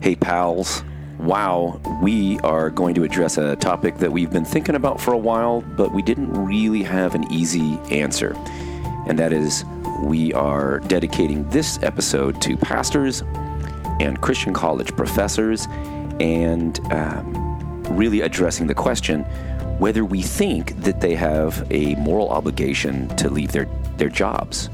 [0.00, 0.82] Hey, pals.
[1.18, 5.18] Wow, we are going to address a topic that we've been thinking about for a
[5.18, 8.34] while, but we didn't really have an easy answer.
[9.06, 9.64] And that is,
[10.02, 13.22] we are dedicating this episode to pastors
[14.00, 15.66] and Christian college professors
[16.20, 19.24] and um, really addressing the question
[19.78, 23.66] whether we think that they have a moral obligation to leave their,
[23.96, 24.68] their jobs.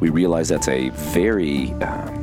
[0.00, 2.21] We realize that's a very um,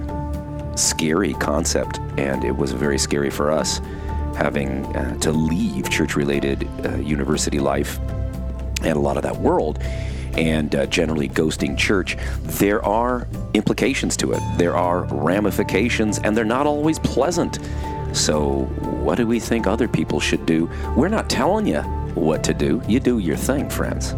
[0.80, 3.79] scary concept, and it was very scary for us
[4.36, 8.00] having uh, to leave church related uh, university life
[8.82, 9.79] and a lot of that world
[10.34, 14.42] and uh, generally ghosting church, there are implications to it.
[14.57, 17.59] There are ramifications, and they're not always pleasant.
[18.14, 18.61] So,
[19.04, 20.70] what do we think other people should do?
[20.96, 21.82] We're not telling you
[22.15, 22.82] what to do.
[22.87, 24.15] You do your thing, friends.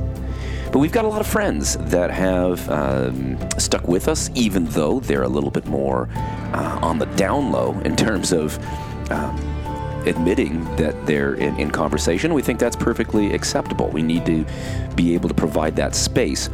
[0.72, 5.02] But we've got a lot of friends that have um, stuck with us, even though
[5.02, 6.08] they're a little bit more
[6.54, 8.58] uh, on the down low in terms of
[9.12, 9.38] um,
[10.06, 12.34] admitting that they're in, in, conversation.
[12.34, 13.90] We think that's perfectly acceptable.
[13.90, 14.46] We need to
[14.96, 16.50] be able to provide that space.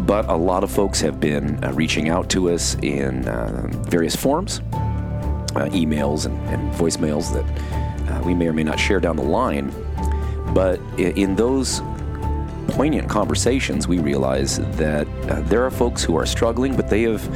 [0.00, 4.16] But a lot of folks have been uh, reaching out to us in uh, various
[4.16, 9.16] forms, uh, emails and, and, voicemails that uh, we may or may not share down
[9.16, 9.70] the line
[10.54, 11.82] but in those
[12.78, 17.28] poignant conversations, we realize that uh, there are folks who are struggling, but they have,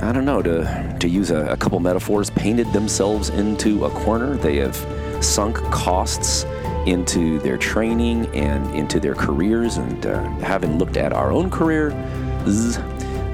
[0.00, 4.36] I don't know, to, to use a, a couple metaphors, painted themselves into a corner.
[4.36, 4.76] They have
[5.20, 6.44] sunk costs
[6.86, 9.76] into their training and into their careers.
[9.76, 11.90] And uh, having looked at our own career,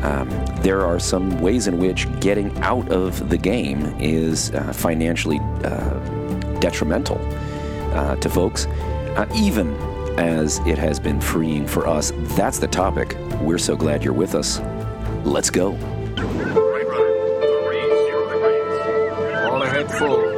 [0.04, 0.30] um,
[0.62, 5.98] there are some ways in which getting out of the game is uh, financially uh,
[6.60, 7.20] detrimental
[7.92, 8.64] uh, to folks
[9.16, 12.12] uh, even as it has been freeing for us.
[12.36, 13.16] That's the topic.
[13.40, 14.60] We're so glad you're with us.
[15.24, 15.72] Let's go.
[19.50, 20.36] All ahead full.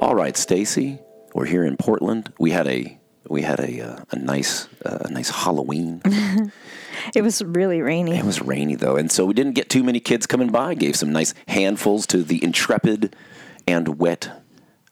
[0.00, 1.00] All right, Stacy,
[1.32, 2.32] we're here in Portland.
[2.38, 2.98] We had a
[3.28, 6.02] we had a uh, a nice uh, a nice Halloween.
[7.14, 8.16] it was really rainy.
[8.16, 10.74] It was rainy though, and so we didn't get too many kids coming by.
[10.74, 13.16] Gave some nice handfuls to the intrepid
[13.66, 14.30] and wet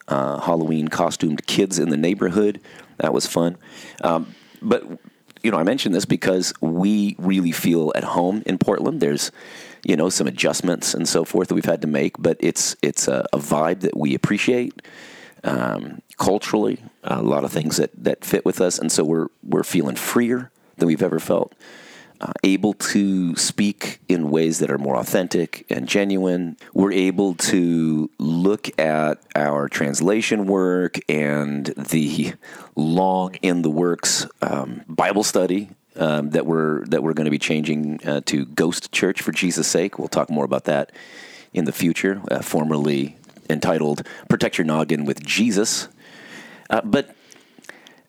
[0.08, 2.60] uh, Halloween costumed kids in the neighborhood.
[2.98, 3.56] That was fun.
[4.02, 4.84] Um, but
[5.42, 9.00] you know, I mentioned this because we really feel at home in Portland.
[9.00, 9.30] There's
[9.84, 13.08] you know some adjustments and so forth that we've had to make, but it's it's
[13.08, 14.80] a, a vibe that we appreciate.
[15.44, 19.64] Um, culturally, a lot of things that, that fit with us, and so we're we're
[19.64, 21.52] feeling freer than we've ever felt.
[22.20, 26.56] Uh, able to speak in ways that are more authentic and genuine.
[26.72, 32.34] We're able to look at our translation work and the
[32.76, 37.40] long in the works um, Bible study um, that we're that we're going to be
[37.40, 39.98] changing uh, to Ghost Church for Jesus' sake.
[39.98, 40.92] We'll talk more about that
[41.52, 42.22] in the future.
[42.30, 43.16] Uh, formerly
[43.50, 45.88] entitled "Protect Your Noggin with Jesus."
[46.72, 47.14] Uh, but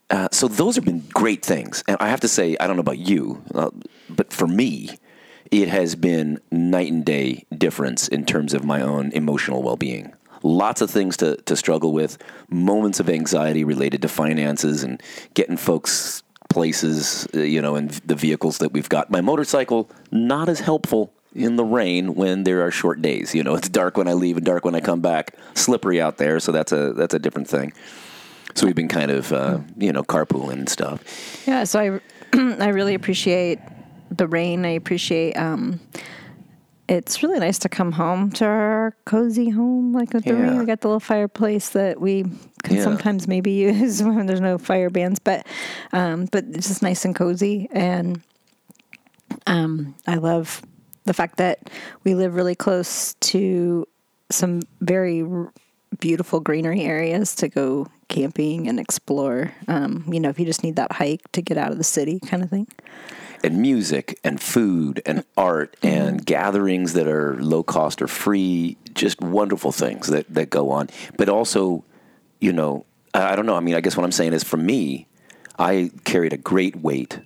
[0.09, 2.81] uh, so those have been great things, and I have to say, I don't know
[2.81, 3.69] about you, uh,
[4.09, 4.97] but for me,
[5.51, 10.13] it has been night and day difference in terms of my own emotional well-being.
[10.41, 12.17] Lots of things to, to struggle with,
[12.49, 15.01] moments of anxiety related to finances and
[15.33, 19.09] getting folks places, uh, you know, and the vehicles that we've got.
[19.09, 23.33] My motorcycle not as helpful in the rain when there are short days.
[23.33, 25.35] You know, it's dark when I leave and dark when I come back.
[25.55, 27.73] Slippery out there, so that's a that's a different thing.
[28.55, 31.43] So we've been kind of, uh, you know, carpooling and stuff.
[31.47, 33.59] Yeah, so I, I really appreciate
[34.11, 34.65] the rain.
[34.65, 35.33] I appreciate.
[35.33, 35.79] Um,
[36.89, 40.41] it's really nice to come home to our cozy home, like with the yeah.
[40.41, 40.59] rain.
[40.59, 42.23] We got the little fireplace that we
[42.63, 42.83] can yeah.
[42.83, 45.45] sometimes maybe use when there's no fire bans, but
[45.93, 47.69] um, but it's just nice and cozy.
[47.71, 48.21] And
[49.47, 50.61] um, I love
[51.05, 51.69] the fact that
[52.03, 53.87] we live really close to
[54.29, 55.23] some very
[55.99, 59.51] beautiful greenery areas to go camping and explore.
[59.67, 62.19] Um, you know, if you just need that hike to get out of the city,
[62.19, 62.67] kind of thing.
[63.43, 65.87] And music and food and art mm-hmm.
[65.87, 70.89] and gatherings that are low cost or free, just wonderful things that, that go on.
[71.17, 71.83] But also,
[72.39, 73.55] you know, I don't know.
[73.55, 75.07] I mean, I guess what I'm saying is for me,
[75.59, 77.19] I carried a great weight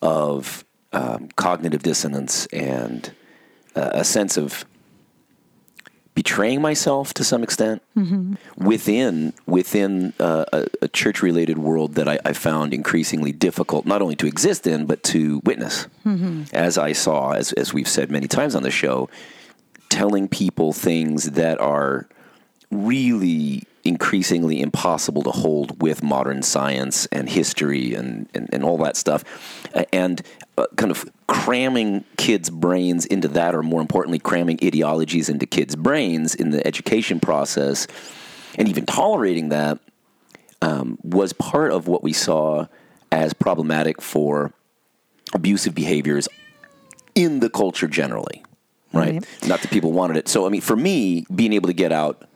[0.00, 3.12] of um, cognitive dissonance and
[3.74, 4.64] uh, a sense of
[6.14, 8.34] betraying myself to some extent mm-hmm.
[8.56, 14.00] within within uh, a, a church related world that I, I, found increasingly difficult not
[14.00, 15.88] only to exist in but to witness.
[16.06, 16.44] Mm-hmm.
[16.54, 19.08] As I saw, as as we've said many times on the show,
[19.88, 22.08] telling people things that are
[22.70, 28.96] really increasingly impossible to hold with modern science and history and, and, and all that
[28.96, 29.24] stuff.
[29.92, 30.22] And
[30.56, 35.76] uh, kind of cramming kids' brains into that, or more importantly, cramming ideologies into kids'
[35.76, 37.86] brains in the education process,
[38.56, 39.78] and even tolerating that
[40.62, 42.66] um, was part of what we saw
[43.12, 44.52] as problematic for
[45.34, 46.28] abusive behaviors
[47.14, 48.42] in the culture generally,
[48.92, 49.14] right?
[49.14, 49.48] Right.
[49.48, 50.28] Not that people wanted it.
[50.28, 52.26] So, I mean, for me, being able to get out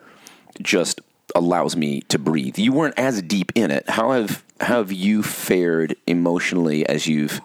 [0.60, 1.00] just
[1.34, 2.58] allows me to breathe.
[2.58, 3.88] You weren't as deep in it.
[3.88, 7.40] How have how have you fared emotionally as you've,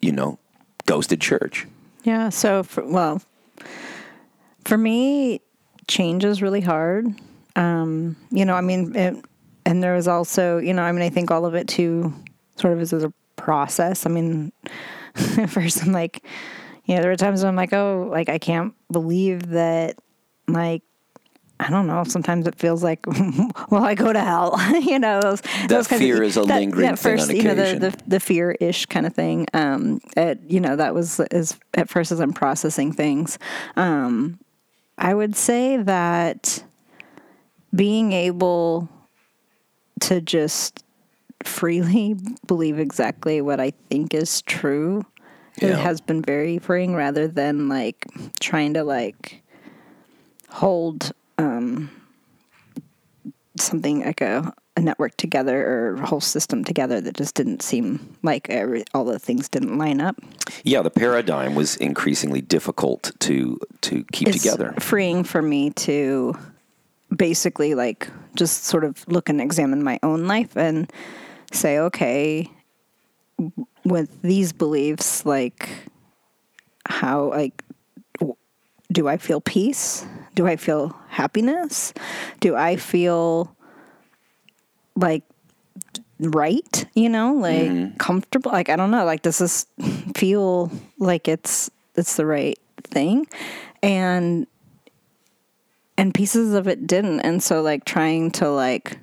[0.00, 0.38] you know,
[0.86, 1.66] ghosted church?
[2.04, 2.28] Yeah.
[2.28, 3.20] So, for, well,
[4.64, 5.40] for me,
[5.88, 7.06] change is really hard.
[7.56, 9.24] Um, you know, I mean, it,
[9.64, 12.14] and there was also, you know, I mean, I think all of it too
[12.56, 14.06] sort of is a process.
[14.06, 14.52] I mean,
[15.36, 16.22] at first I'm like,
[16.84, 19.98] you know, there were times when I'm like, oh, like I can't believe that,
[20.48, 20.82] like,
[21.58, 22.04] I don't know.
[22.04, 23.06] Sometimes it feels like,
[23.70, 24.56] well, I go to hell.
[24.80, 28.02] you know, those, those kinds fear is a lingering thing on you know, the, the
[28.06, 29.46] the fear ish kind of thing.
[29.54, 33.38] Um, at, you know, that was as at first as I'm processing things.
[33.76, 34.38] Um,
[34.98, 36.62] I would say that
[37.74, 38.88] being able
[40.00, 40.84] to just
[41.42, 42.16] freely
[42.46, 45.04] believe exactly what I think is true
[45.60, 45.68] Yeah.
[45.70, 48.06] it has been very freeing rather than like
[48.40, 49.42] trying to like
[50.48, 51.90] hold um
[53.58, 58.16] something like a, a network together or a whole system together that just didn't seem
[58.22, 60.16] like every, all the things didn't line up
[60.64, 64.74] Yeah, the paradigm was increasingly difficult to to keep it's together.
[64.78, 66.36] freeing for me to
[67.16, 70.92] basically like just sort of look and examine my own life and
[71.52, 72.50] say, okay,
[73.84, 75.68] with these beliefs, like
[76.88, 77.62] how like
[78.90, 80.06] do I feel peace?
[80.34, 81.92] Do I feel happiness?
[82.40, 83.54] Do I feel
[84.94, 85.22] like
[86.20, 86.86] right?
[86.94, 87.96] You know, like mm-hmm.
[87.96, 88.52] comfortable?
[88.52, 89.04] Like I don't know.
[89.04, 89.66] Like does this
[90.16, 93.26] feel like it's it's the right thing?
[93.82, 94.46] And
[95.98, 97.20] and pieces of it didn't.
[97.20, 98.98] And so like trying to like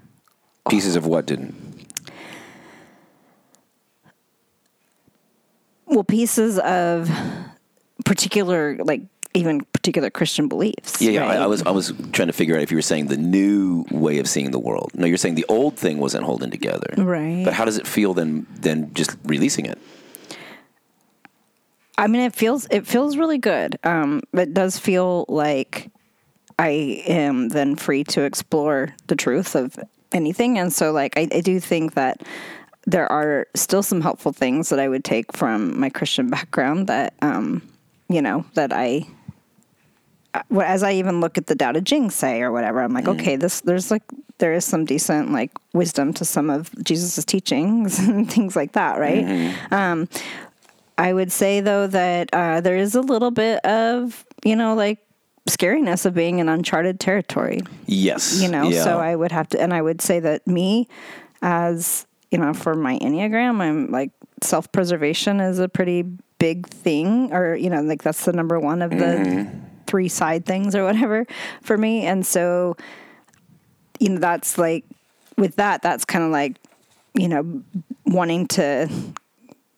[0.69, 1.63] Pieces of what didn't.
[5.93, 7.09] well pieces of
[8.05, 9.01] particular like
[9.33, 11.01] even particular Christian beliefs.
[11.01, 11.21] Yeah, yeah.
[11.21, 11.39] right?
[11.39, 13.85] I, I was I was trying to figure out if you were saying the new
[13.91, 14.91] way of seeing the world.
[14.93, 16.93] No, you're saying the old thing wasn't holding together.
[16.97, 17.43] Right.
[17.43, 18.45] But how does it feel then?
[18.59, 19.79] Then just releasing it.
[21.97, 23.77] I mean, it feels it feels really good.
[23.83, 25.91] Um, it does feel like
[26.57, 29.77] I am then free to explore the truth of
[30.11, 32.21] anything, and so like I, I do think that
[32.85, 37.13] there are still some helpful things that I would take from my Christian background that
[37.21, 37.61] um,
[38.09, 39.07] you know that I.
[40.49, 43.07] well, As I even look at the Tao Te Ching say or whatever, I'm like,
[43.07, 44.03] okay, this there's like
[44.39, 48.99] there is some decent like wisdom to some of Jesus's teachings and things like that,
[48.99, 49.53] right?
[49.71, 50.07] Um,
[50.97, 54.99] I would say though that uh, there is a little bit of you know like
[55.47, 57.59] scariness of being in uncharted territory.
[57.85, 58.41] Yes.
[58.41, 58.83] You know, Yeah.
[58.83, 60.87] so I would have to, and I would say that me,
[61.41, 66.03] as you know, for my enneagram, I'm like self preservation is a pretty
[66.39, 69.47] big thing, or you know, like that's the number one of the
[69.93, 71.23] three side things or whatever
[71.61, 72.75] for me, and so
[73.99, 74.83] you know that's like
[75.37, 76.57] with that that's kind of like
[77.13, 77.61] you know
[78.07, 78.89] wanting to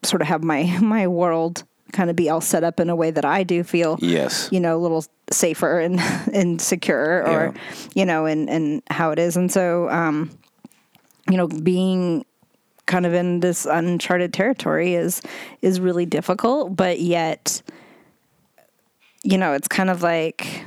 [0.03, 3.11] sort of have my my world kind of be all set up in a way
[3.11, 4.47] that I do feel Yes.
[4.53, 5.99] you know a little safer and
[6.33, 7.53] and secure or Yeah.
[7.93, 10.29] you know and and how it is and so um
[11.29, 12.23] you know being
[12.85, 15.21] kind of in this uncharted territory is
[15.61, 17.61] is really difficult but yet
[19.25, 20.63] you know it's kind of like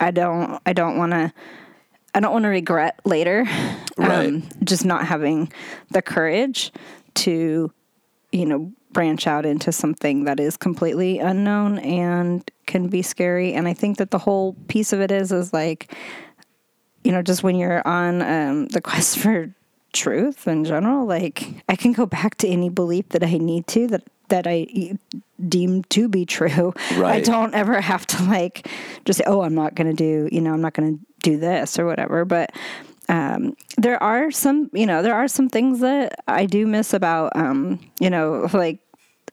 [0.00, 1.32] I don't I don't want to
[2.14, 3.44] I don't want to regret later
[3.98, 4.64] um, Right.
[4.64, 5.52] just not having
[5.90, 6.72] the courage
[7.16, 7.70] to
[8.32, 13.68] you know branch out into something that is completely unknown and can be scary and
[13.68, 15.92] I think that the whole piece of it is is like
[17.04, 19.54] you know just when you're on um, the quest for
[19.92, 23.86] truth in general like I can go back to any belief that I need to
[23.88, 24.96] that that I
[25.48, 26.72] deem to be true.
[26.90, 28.68] I don't ever have to like
[29.04, 31.38] just say, oh, I'm not going to do, you know, I'm not going to do
[31.38, 32.24] this or whatever.
[32.24, 32.52] But
[33.08, 37.34] um, there are some, you know, there are some things that I do miss about,
[37.34, 38.80] um, you know, like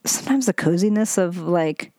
[0.05, 1.91] sometimes the coziness of like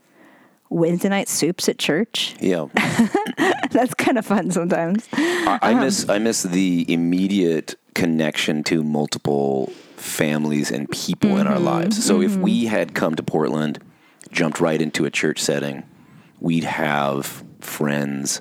[0.70, 2.34] Wednesday night soups at church.
[2.40, 2.66] Yeah.
[3.70, 5.06] That's kind of fun sometimes.
[5.12, 11.58] I, I miss I miss the immediate connection to multiple families and people in our
[11.58, 12.04] lives.
[12.04, 13.78] So if we had come to Portland,
[14.30, 15.84] jumped right into a church setting,
[16.40, 18.40] we'd have friends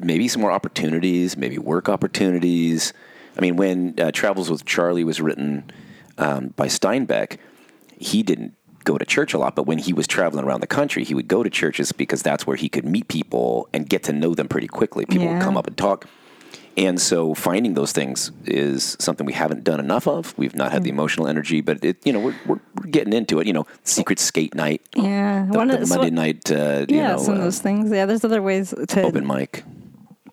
[0.00, 2.92] maybe some more opportunities, maybe work opportunities.
[3.36, 5.70] I mean, when uh, Travels with Charlie was written
[6.18, 7.38] um, by Steinbeck,
[7.98, 11.02] he didn't go to church a lot, but when he was traveling around the country,
[11.04, 14.12] he would go to churches because that's where he could meet people and get to
[14.12, 15.04] know them pretty quickly.
[15.04, 15.34] People Yeah.
[15.34, 16.06] would come up and talk.
[16.78, 20.32] And so finding those things is something we haven't done enough of.
[20.38, 23.40] We've not had the emotional energy, but it, you know, we're, we're, we're getting into
[23.40, 23.46] it.
[23.48, 26.98] You know, secret skate night, Yeah, the, one the of- so- Monday night, uh, you
[26.98, 27.90] yeah, know, some of uh, those things.
[27.90, 29.64] Yeah, there's other ways to open mic.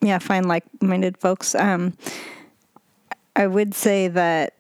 [0.04, 1.56] yeah find like-minded folks.
[1.56, 1.94] Um,
[3.36, 4.54] I would say that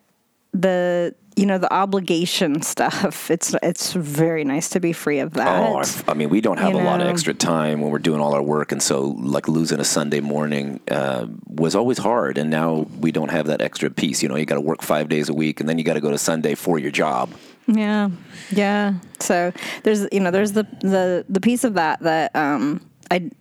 [0.53, 3.29] the you know the obligation stuff.
[3.29, 5.47] It's it's very nice to be free of that.
[5.47, 8.21] Oh, I mean, we don't have You a lot of extra time when we're doing
[8.21, 12.37] all our work, and so like losing a Sunday morning uh, was always hard.
[12.37, 14.23] And now we don't have that extra piece.
[14.23, 16.01] You know, you got to work five days a week, and then you got to
[16.01, 17.31] go to Sunday for your job.
[17.67, 18.09] Yeah,
[18.51, 18.93] yeah.
[19.19, 19.51] So
[19.83, 23.31] there's you know there's the the the piece of that that um, I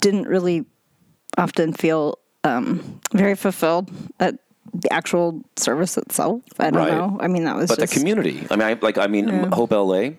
[0.00, 0.64] didn't really
[1.36, 3.90] often feel um, very fulfilled
[4.20, 4.38] at
[4.74, 6.40] the actual service itself.
[6.58, 6.92] I don't Right.
[6.92, 7.18] know.
[7.20, 8.46] I mean that was But just the community.
[8.50, 9.54] I mean, I, like I mean, Yeah.
[9.54, 10.12] Hope LA.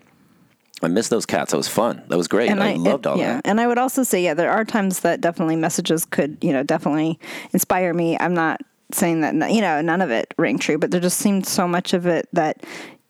[0.81, 1.51] I miss those cats.
[1.51, 2.03] That was fun.
[2.09, 2.49] That was great.
[2.49, 3.35] And I, loved all yeah.
[3.35, 3.47] that.
[3.47, 6.61] And I would also say, yeah, there are times that definitely messages could, you know,
[6.61, 7.17] definitely
[7.53, 8.17] inspire me.
[8.19, 8.59] I'm not
[8.91, 11.93] saying that, you know, none of it rang true, but there just seemed so much
[11.93, 12.63] of it that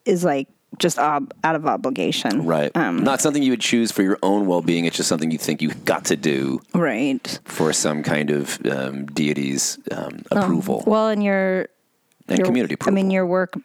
[0.06, 0.48] is like
[0.80, 2.46] just ob- out of obligation.
[2.46, 2.75] Right.
[2.75, 4.86] Um, Not something you would choose for your own well being.
[4.86, 7.39] It's just something you think you've got to do right.
[7.46, 11.68] for some kind of um, deity's um, approval Well, in your,
[12.27, 13.56] and your community I mean, your work,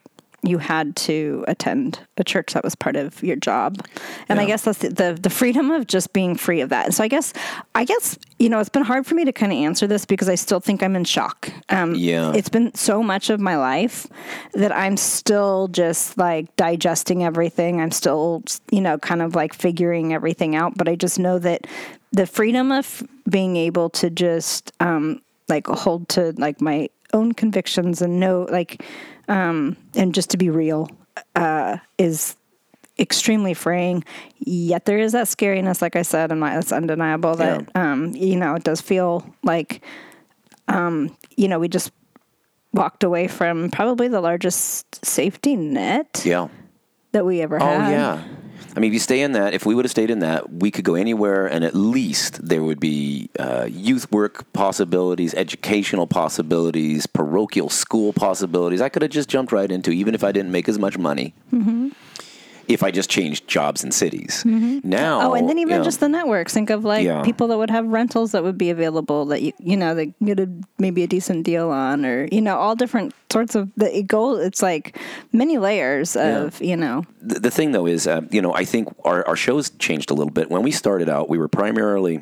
[0.49, 3.85] you had to attend a church that was part of your job,
[4.29, 6.87] and I guess that's the, the the freedom of just being free of that.
[6.87, 7.33] And so I guess,
[7.75, 10.29] I guess you know, it's been hard for me to kind of answer this because
[10.29, 11.51] I still think I'm in shock.
[11.71, 12.33] Um, Yeah.
[12.35, 14.07] it's been so much of my life
[14.55, 17.81] that I'm still just like digesting everything.
[17.81, 20.77] I'm still, you know, kind of like figuring everything out.
[20.77, 21.67] But I just know that
[22.13, 28.01] the freedom of being able to just um, like hold to like my own convictions
[28.03, 28.85] and know like
[29.29, 30.89] um, and just to be real
[31.35, 32.37] uh, is
[32.99, 34.05] extremely freeing.
[34.39, 38.55] Yet there is that scariness, like I said, and it's undeniable that um, you know
[38.55, 39.83] it does feel like
[40.69, 41.93] um, you know we just
[42.73, 46.49] walked away from probably the largest safety net yeah.
[47.13, 47.91] that we ever Oh had.
[47.91, 48.25] yeah.
[48.77, 50.71] I mean, if you stay in that, if we would have stayed in that, we
[50.71, 57.07] could go anywhere, and at least there would be uh, youth work possibilities, educational possibilities,
[57.07, 58.81] parochial school possibilities.
[58.81, 61.35] I could have just jumped right into, even if I didn't make as much money.
[61.53, 61.89] Mm-hmm.
[62.69, 64.45] If I just changed jobs and cities.
[64.45, 66.53] Now, Oh, and then even you know, just the networks.
[66.53, 67.23] Think of like Yeah.
[67.23, 70.39] people that would have rentals that would be available that you you know that get
[70.39, 70.49] a,
[70.79, 74.37] maybe a decent deal on, or you know all different sorts of the it go.
[74.37, 74.99] It's like
[75.33, 77.05] many layers of you know.
[77.23, 80.15] the, the thing though is, uh, you know, I think our, our show's changed a
[80.15, 80.51] little bit.
[80.51, 82.21] When we started out, we were primarily,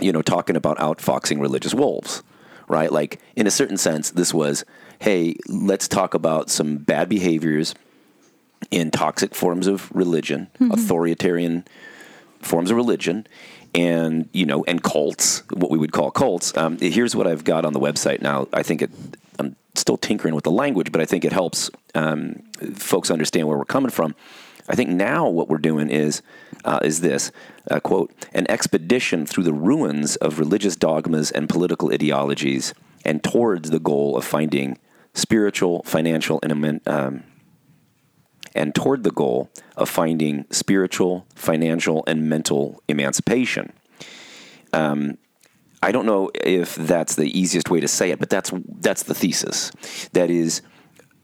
[0.00, 2.22] you know, talking about outfoxing religious wolves,
[2.68, 2.90] right?
[2.90, 4.64] Like in a certain sense, this was,
[4.98, 7.74] hey, let's talk about some bad behaviors
[8.70, 11.64] in toxic forms of religion, authoritarian
[12.40, 13.26] forms of religion,
[13.74, 16.56] and you know, and cults, what we would call cults.
[16.56, 18.48] Um, here's what I've got on the website now.
[18.52, 18.90] I think it.
[19.38, 22.42] I'm still tinkering with the language, but I think it helps um,
[22.74, 24.14] folks understand where we're coming from.
[24.68, 26.22] I think now what we're doing is
[26.64, 27.32] uh, is this
[27.70, 33.70] uh, quote an expedition through the ruins of religious dogmas and political ideologies, and towards
[33.70, 34.78] the goal of finding
[35.14, 37.22] spiritual, financial, and um,
[38.54, 43.72] and toward the goal of finding spiritual, financial, and mental emancipation.
[44.72, 45.18] Um,
[45.82, 49.14] I don't know if that's the easiest way to say it, but that's that's the
[49.14, 49.72] thesis.
[50.12, 50.62] That is,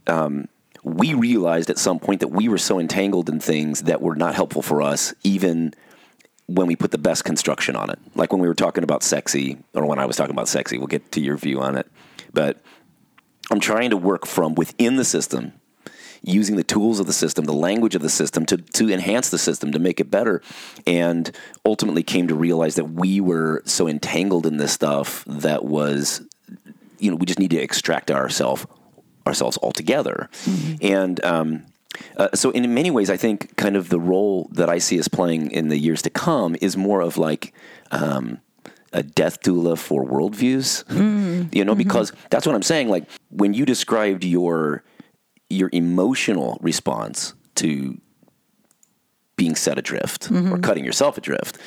[0.06, 0.48] um,
[0.82, 4.34] we realized at some point that we were so entangled in things that were not
[4.34, 5.74] helpful for us, even
[6.46, 7.98] when we put the best construction on it.
[8.14, 10.86] Like when we were talking about sexy, or when I was talking about sexy, we'll
[10.88, 11.86] get to your view on it.
[12.32, 12.58] But
[13.50, 15.52] I'm trying to work from within the system,
[16.22, 19.38] using the tools of the system, the language of the system to, to enhance the
[19.38, 20.42] system, to make it better.
[20.86, 21.30] And
[21.64, 26.22] ultimately came to realize that we were so entangled in this stuff that was,
[26.98, 28.66] you know, we just need to extract ourselves
[29.26, 30.28] ourselves altogether.
[30.82, 31.66] And um,
[32.16, 35.06] uh, so, in many ways, I think kind of the role that I see us
[35.06, 37.52] playing in the years to come is more of like
[37.90, 38.40] um,
[38.92, 40.84] a death doula for worldviews.
[41.52, 42.88] You know, because that's what I'm saying.
[42.88, 44.82] Like when you described your
[45.50, 48.00] your emotional response to
[49.36, 51.58] being set adrift or cutting yourself adrift.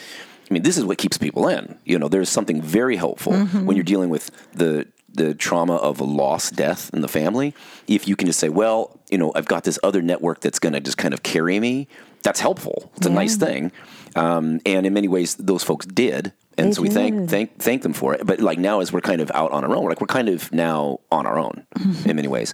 [0.49, 1.77] I mean, this is what keeps people in.
[1.85, 6.05] You know, there's something very helpful when you're dealing with the the trauma of a
[6.05, 7.53] lost death in the family.
[7.87, 10.71] If you can just say, well, you know, I've got this other network that's going
[10.71, 11.87] to just kind of carry me.
[12.23, 12.91] That's helpful.
[12.95, 13.71] It's a nice thing.
[14.15, 16.31] Um, and in many ways, those folks did.
[16.57, 17.29] And They so we thank did.
[17.29, 18.25] thank thank them for it.
[18.25, 20.29] But like now, as we're kind of out on our own, we're like we're kind
[20.29, 21.65] of now on our own
[22.05, 22.53] in many ways.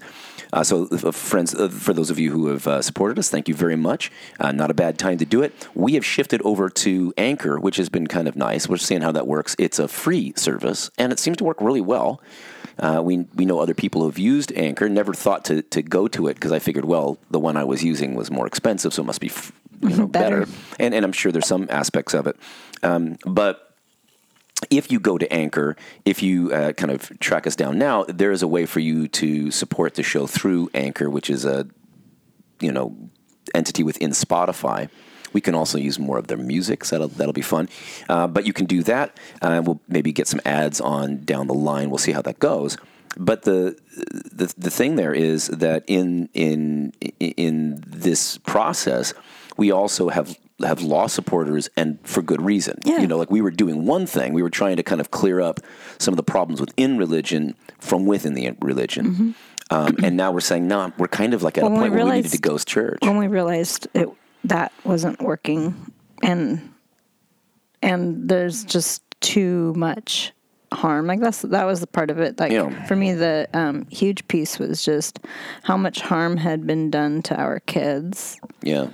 [0.53, 3.49] Uh, so, uh, friends, uh, for those of you who have uh, supported us, thank
[3.49, 4.09] you very much.
[4.39, 5.51] Uh, not a bad time to do it.
[5.75, 8.69] We have shifted over to Anchor, which has been kind of nice.
[8.69, 9.55] We're seeing how that works.
[9.59, 12.21] It's a free service, and it seems to work really well.
[12.79, 14.87] Uh, we we know other people who have used Anchor.
[14.87, 17.83] Never thought to to go to it because I figured, well, the one I was
[17.83, 19.51] using was more expensive, so it must be f-
[19.81, 20.41] you know Better.
[20.45, 20.51] better.
[20.79, 22.37] And and I'm sure there's some aspects of it,
[22.83, 23.66] um, but
[24.69, 28.31] if you go to Anchor, if you uh, kind of track us down now, there
[28.31, 31.67] is a way for you to support the show through Anchor, which is a
[32.59, 32.95] you know
[33.53, 34.89] entity within Spotify.
[35.33, 37.69] We can also use more of their music, so that'll, that'll be fun.
[38.09, 39.19] Uh, but you can do that.
[39.41, 41.89] Uh, we'll maybe get some ads on down the line.
[41.89, 42.77] We'll see how that goes.
[43.17, 43.77] But the
[44.31, 49.13] the the thing there is that in in in this process,
[49.57, 52.79] we also have have law supporters, and for good reason.
[52.83, 52.99] Yeah.
[52.99, 55.39] You know, like we were doing one thing, we were trying to kind of clear
[55.39, 55.59] up
[55.99, 59.35] some of the problems within religion from within the religion.
[59.69, 61.73] Um, and now we're saying, no, we're kind of like at Mm-hmm.
[61.73, 62.99] A when point we where we needed to ghost church.
[63.01, 64.09] when we realized it
[64.45, 65.91] that wasn't working
[66.23, 66.73] and
[67.81, 70.31] and there's just too much
[70.73, 72.85] harm like that's that was the part of it like Yeah.
[72.85, 75.19] for me the um, huge piece was just
[75.63, 78.87] how much harm had been done to our kids Yeah.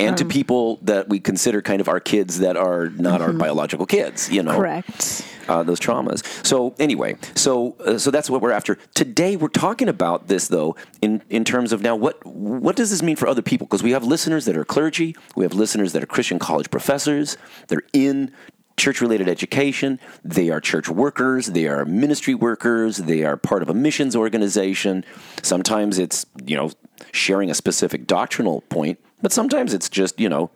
[0.00, 3.32] And Um, to people that we consider kind of our kids that are not our
[3.32, 4.60] biological kids, you know, Mm-hmm.
[4.60, 6.22] correct uh, those traumas.
[6.44, 9.36] So anyway, so uh, so that's what we're after today.
[9.36, 13.16] We're talking about this though in in terms of now what what does this mean
[13.16, 13.66] for other people?
[13.66, 17.36] Because we have listeners that are clergy, we have listeners that are Christian college professors,
[17.68, 18.32] they're in
[18.76, 23.68] church related education, they are church workers, they are ministry workers, they are part of
[23.68, 25.04] a missions organization.
[25.42, 26.70] Sometimes it's you know
[27.12, 30.50] sharing a specific doctrinal point, but sometimes it's just you know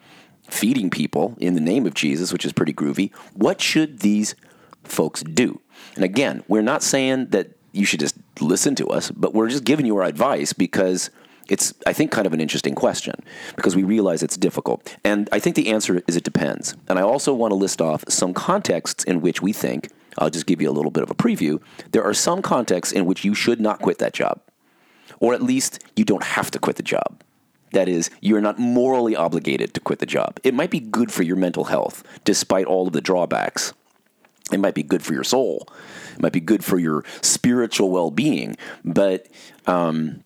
[0.51, 3.15] feeding people in the name of Jesus, which is pretty groovy.
[3.33, 4.35] What should these
[4.85, 5.61] folks do?
[5.95, 9.65] And again, we're not saying that you should just listen to us, but we're just
[9.65, 11.09] giving you our advice because
[11.49, 13.15] it's, I think, kind of an interesting question
[13.57, 14.97] because we realize it's difficult.
[15.03, 16.77] And I think the answer is it depends.
[16.89, 19.89] And I also want to list off some contexts in which we think,
[20.19, 21.63] I'll just give you a little bit of a preview.
[21.93, 24.43] There are some contexts in which you should not quit that job,
[25.21, 27.23] or at least you don't have to quit the job.
[27.73, 30.41] That is, you're not morally obligated to quit the job.
[30.43, 33.75] It might be good for your mental health, despite all of the drawbacks.
[34.51, 35.69] It might be good for your soul.
[36.15, 38.57] It might be good for your spiritual well being.
[38.85, 39.29] But
[39.67, 40.25] um,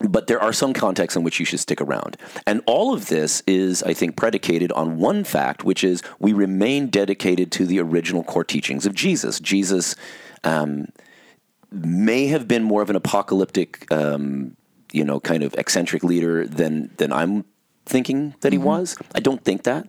[0.00, 2.18] but there are some contexts in which you should stick around.
[2.46, 6.88] And all of this is, I think, predicated on one fact, which is we remain
[6.88, 9.40] dedicated to the original core teachings of Jesus.
[9.40, 9.96] Jesus
[10.44, 10.88] um,
[11.70, 14.56] may have been more of an apocalyptic, um,
[14.96, 17.44] you know, kind of eccentric leader than than I'm
[17.84, 18.96] thinking that he was.
[19.14, 19.86] I don't think that,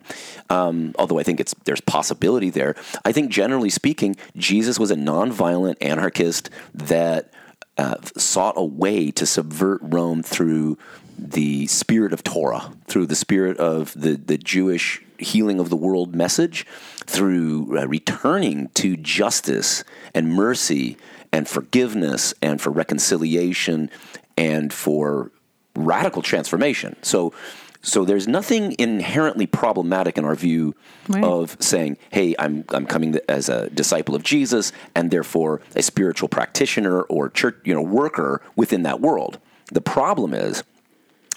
[0.50, 2.76] um, although I think it's there's possibility there.
[3.06, 7.32] I think generally speaking, Jesus was a nonviolent anarchist that
[7.78, 10.76] uh, sought a way to subvert Rome through
[11.18, 16.14] the spirit of Torah, through the spirit of the the Jewish healing of the world
[16.14, 16.66] message,
[17.06, 20.98] through uh, returning to justice and mercy
[21.32, 23.90] and forgiveness and for reconciliation
[24.38, 25.30] and for
[25.74, 26.96] radical transformation.
[27.02, 27.34] So
[27.80, 30.74] so there's nothing inherently problematic in our view
[31.08, 31.22] Right.
[31.24, 36.28] of saying, "Hey, I'm I'm coming as a disciple of Jesus and therefore a spiritual
[36.28, 39.38] practitioner or church, you know, worker within that world."
[39.72, 40.64] The problem is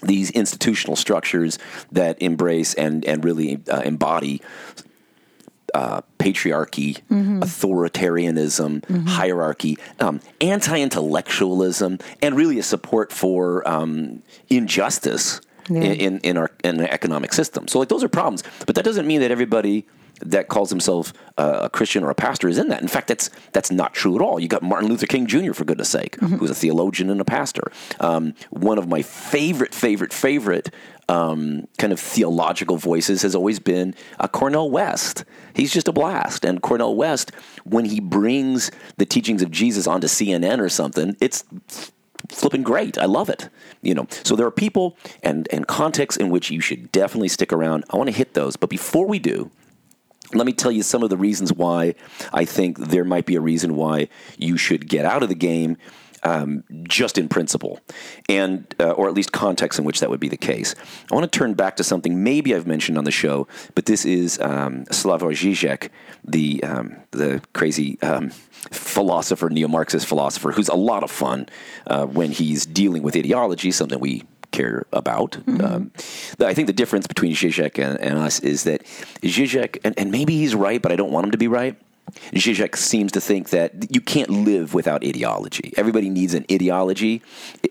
[0.02, 1.58] these institutional structures
[1.90, 4.42] that embrace and and really uh, embody
[5.74, 15.80] uh, patriarchy, authoritarianism, hierarchy, um, anti-intellectualism, and really a support for um, injustice Yeah.
[15.82, 17.68] in, in our in our economic system.
[17.68, 19.86] So like those are problems, but that doesn't mean that everybody
[20.20, 22.80] that calls himself a Christian or a pastor is in that.
[22.82, 24.38] In fact, that's that's not true at all.
[24.38, 25.52] You got Martin Luther King Jr.
[25.52, 27.72] for goodness sake, who's a theologian and a pastor.
[28.00, 30.70] Um, one of my favorite, favorite, favorite
[31.08, 35.24] um, kind of theological voices has always been uh, Cornel West.
[35.54, 36.44] He's just a blast.
[36.44, 37.32] And Cornel West,
[37.64, 41.44] when he brings the teachings of Jesus onto CNN or something, it's
[42.28, 42.98] flipping great.
[42.98, 43.48] I love it.
[43.82, 47.52] You know, so there are people and and contexts in which you should definitely stick
[47.52, 47.84] around.
[47.90, 49.50] I want to hit those, but before we do,
[50.34, 51.94] let me tell you some of the reasons why
[52.32, 55.76] I think there might be a reason why you should get out of the game.
[56.24, 57.80] Um, just in principle,
[58.28, 60.76] and uh, or at least context in which that would be the case.
[61.10, 64.04] I want to turn back to something maybe I've mentioned on the show, but this
[64.04, 65.88] is um, Slavoj Žižek,
[66.22, 68.30] the um, the crazy um,
[68.70, 71.48] philosopher, neo-Marxist philosopher, who's a lot of fun
[71.88, 75.36] uh, when he's dealing with ideology, something we care about.
[75.64, 75.90] Um,
[76.38, 78.84] I think the difference between Zizek and, and us is that
[79.22, 81.76] Zizek, and, and maybe he's right, but I don't want him to be right.
[82.34, 85.72] Zizek seems to think that you can't live without ideology.
[85.76, 87.22] Everybody needs an ideology,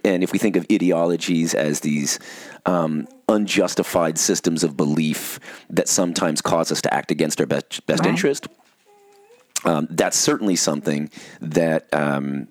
[0.04, 2.20] and if we think of ideologies as these
[2.66, 5.40] um, unjustified systems of belief
[5.70, 8.10] that sometimes cause us to act against our best, best Right.
[8.10, 8.48] interest,
[9.66, 12.48] um, that's certainly something that um,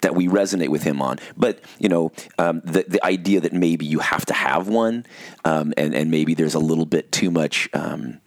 [0.00, 1.18] that we resonate with him on.
[1.36, 5.06] But you know, um, the the idea that maybe you have to have one,
[5.44, 7.68] um, and and maybe there's a little bit too much.
[7.72, 8.20] Um,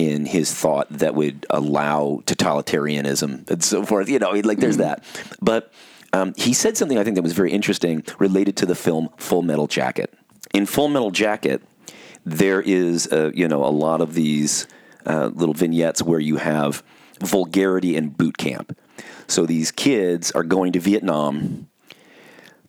[0.00, 5.04] in his thought that would allow totalitarianism and so forth, you know, like there's that.
[5.42, 5.70] But
[6.14, 9.42] um, he said something I think that was very interesting related to the film Full
[9.42, 10.14] Metal Jacket.
[10.54, 11.62] In Full Metal Jacket,
[12.24, 14.66] there is uh, you know a lot of these
[15.04, 16.82] uh, little vignettes where you have
[17.20, 18.78] vulgarity in boot camp.
[19.26, 21.68] So these kids are going to Vietnam.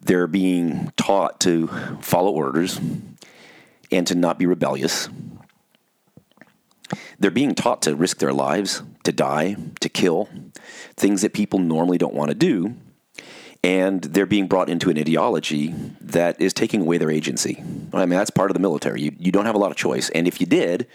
[0.01, 1.67] They're being taught to
[2.01, 2.77] follow orders
[3.89, 5.07] and to not be rebellious.
[7.21, 10.27] They're being taught to risk their lives, to die, to kill,
[10.97, 12.75] things that people normally don't want to do.
[13.63, 17.63] And they're being brought into an ideology that is taking away their agency.
[17.93, 19.03] I mean, that's part of the military.
[19.03, 20.09] You, you don't have a lot of choice.
[20.09, 20.87] And if you did,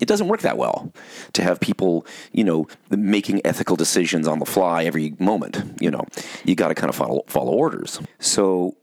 [0.00, 0.94] it doesn't work that well
[1.34, 5.78] to have people, you know, making ethical decisions on the fly every moment.
[5.78, 6.06] You know,
[6.46, 8.00] you got to kind of follow, follow orders.
[8.18, 8.78] So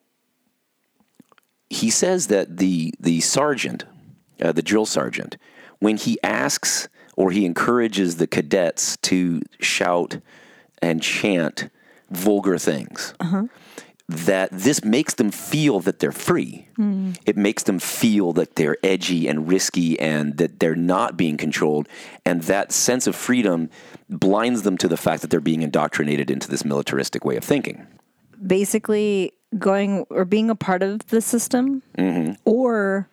[1.72, 3.86] he says that the the sergeant,
[4.40, 5.38] uh, the drill sergeant,
[5.84, 10.18] when he asks or he encourages the cadets to shout
[10.82, 11.70] and chant
[12.10, 13.14] vulgar things,
[14.10, 16.68] that this makes them feel that they're free.
[17.26, 21.88] It makes them feel that they're edgy and risky and that they're not being controlled.
[22.26, 23.70] And that sense of freedom
[24.10, 27.88] blinds them to the fact that they're being indoctrinated into this militaristic way of thinking.
[28.46, 32.34] Basically, going or being a part of the system Mm-hmm.
[32.46, 33.08] or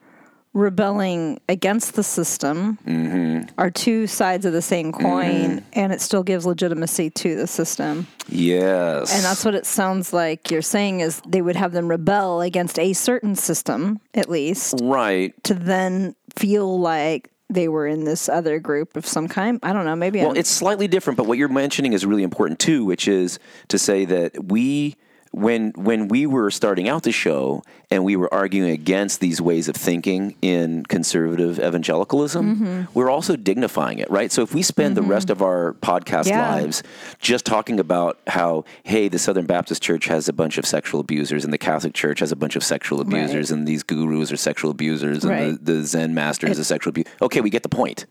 [0.52, 3.48] rebelling against the system Mm-hmm.
[3.58, 8.06] are two sides of the same coin, and it still gives legitimacy to the system.
[8.28, 9.14] Yes.
[9.14, 12.78] And that's what it sounds like you're saying is they would have them rebel against
[12.78, 15.32] a certain system, at least, right.
[15.44, 19.58] to then feel like they were in this other group of some kind.
[19.62, 19.96] I don't know.
[19.96, 23.08] Maybe Well, I'm, it's slightly different, but what you're mentioning is really important too, which
[23.08, 24.96] is to say that we
[25.32, 29.68] when when we were starting out the show and we were arguing against these ways
[29.68, 32.82] of thinking in conservative evangelicalism, Mm-hmm.
[32.94, 34.32] we're also dignifying it, right?
[34.32, 36.54] So if we spend the rest of our podcast Yeah.
[36.54, 36.82] lives
[37.20, 41.44] just talking about how, hey, the Southern Baptist Church has a bunch of sexual abusers
[41.44, 44.70] and the Catholic Church has a bunch of sexual abusers and these gurus are sexual
[44.72, 45.64] abusers and Right.
[45.64, 47.08] the, the Zen masters is a sexual abuser.
[47.22, 48.06] Okay, we get the point.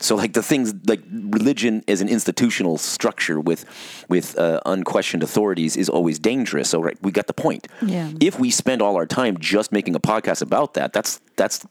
[0.00, 3.64] So like the things like religion as an institutional structure with
[4.08, 6.70] with uh, unquestioned authorities is always dangerous.
[6.70, 7.68] So right, we got the point.
[7.82, 8.10] Yeah.
[8.20, 11.66] If we spend all our time just making a podcast about that, that's that's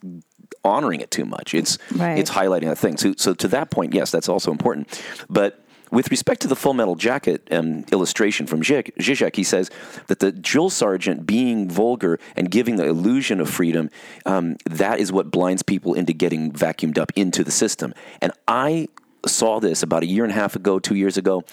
[0.64, 1.54] honoring it too much.
[1.54, 2.18] It's Right.
[2.18, 2.98] it's highlighting a thing.
[2.98, 5.02] So so to that point, yes, that's also important.
[5.30, 5.65] But
[5.96, 9.72] with respect to the Full Metal Jacket um, illustration from Zizek, he says
[10.08, 13.90] that the drill sergeant being vulgar and giving the illusion of freedom,
[14.26, 17.94] um, that is what blinds people into getting vacuumed up into the system.
[18.22, 18.90] And I
[19.26, 21.46] saw this about a year and a half ago, two years ago,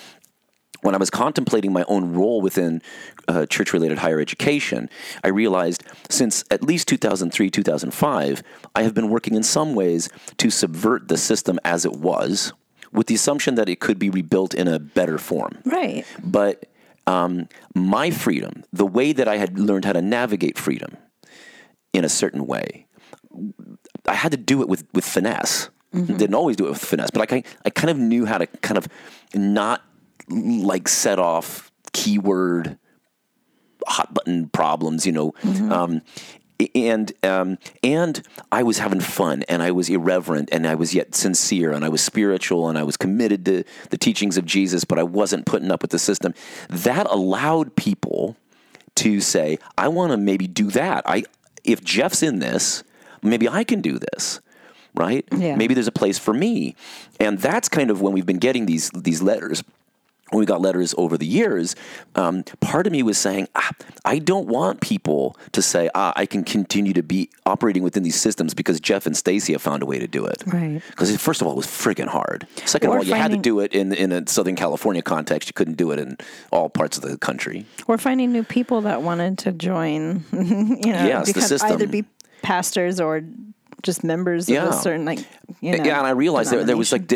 [0.81, 2.83] when I was contemplating my own role within
[3.29, 4.91] uh, church related higher education,
[5.23, 8.43] I realized since at least 2003, 2005,
[8.75, 12.53] I have been working in some ways to subvert the system as it was
[12.93, 15.59] with the assumption that it could be rebuilt in a better form.
[15.65, 16.05] right.
[16.23, 16.67] But
[17.07, 20.97] um, my freedom, the way that I had learned how to navigate freedom
[21.93, 22.87] in a certain way,
[24.07, 25.71] I had to do it with, with finesse.
[25.93, 28.47] Didn't always do it with finesse, but like I, I kind of knew how to
[28.47, 28.89] kind of
[29.35, 29.83] not
[30.31, 32.79] like set off keyword
[33.87, 35.35] hot button problems, you know.
[35.71, 36.01] Um,
[36.75, 41.15] and um, and I was having fun, and I was irreverent, and I was yet
[41.15, 44.99] sincere, and I was spiritual, and I was committed to the teachings of Jesus, but
[44.99, 46.35] I wasn't putting up with the system.
[46.69, 48.37] That allowed people
[48.97, 51.25] to say, "I want to maybe do that." I
[51.65, 52.83] if Jeff's in this,
[53.23, 54.41] maybe I can do this.
[54.95, 55.27] Right?
[55.35, 55.57] Yeah.
[55.57, 56.77] Maybe there's a place for me,
[57.19, 59.65] and that's kind of when we've been getting these these letters
[60.33, 61.77] when we got letters over the years,
[62.15, 63.71] um, part of me was saying, ah,
[64.05, 68.21] I don't want people to say, ah, I can continue to be operating within these
[68.21, 70.43] systems because Jeff and Stacy have found a way to do it.
[70.47, 70.83] Right.
[70.91, 72.47] Because first of all, it was friggin' hard.
[72.65, 75.49] Second Or of all, you had to do it in, in a Southern California context.
[75.49, 76.17] You couldn't do it in
[76.51, 77.67] all parts of the country.
[77.87, 80.39] Or finding new people that wanted to join, you
[80.93, 81.73] know, Yes, the system.
[81.73, 82.05] either be
[82.43, 83.23] pastors or
[83.83, 84.65] just members Yeah.
[84.65, 85.19] of a certain, like,
[85.61, 85.85] you know.
[85.85, 87.13] yeah, and I realized that there was like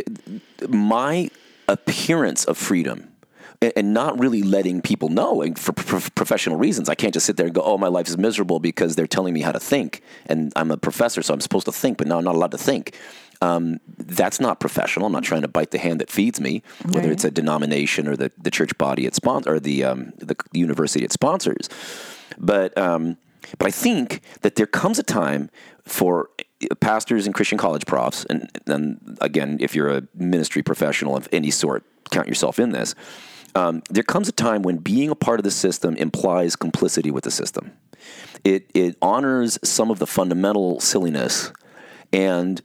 [0.69, 1.31] my
[1.69, 3.09] appearance of freedom
[3.63, 6.89] and, not really letting people know and for professional reasons.
[6.91, 9.33] I can't just sit there and go, "Oh, my life is miserable because they're telling
[9.33, 12.19] me how to think," and I'm a professor, so I'm supposed to think, but now
[12.19, 12.95] I'm not allowed to think.
[13.43, 15.07] Um, that's not professional.
[15.07, 17.13] I'm not trying to bite the hand that feeds me, whether Right.
[17.13, 21.05] it's a denomination or the, the church body it sponsors or the um, the university
[21.05, 21.69] it sponsors.
[22.39, 23.17] But um,
[23.59, 25.51] but I think that there comes a time
[25.85, 26.29] for
[26.81, 31.51] pastors and Christian college profs, and, and again, if you're a ministry professional of any
[31.51, 32.95] sort, count yourself in this.
[33.55, 37.25] Um, there comes a time when being a part of the system implies complicity with
[37.25, 37.73] the system.
[38.45, 41.53] It it honors some of the fundamental silliness,
[42.13, 42.61] and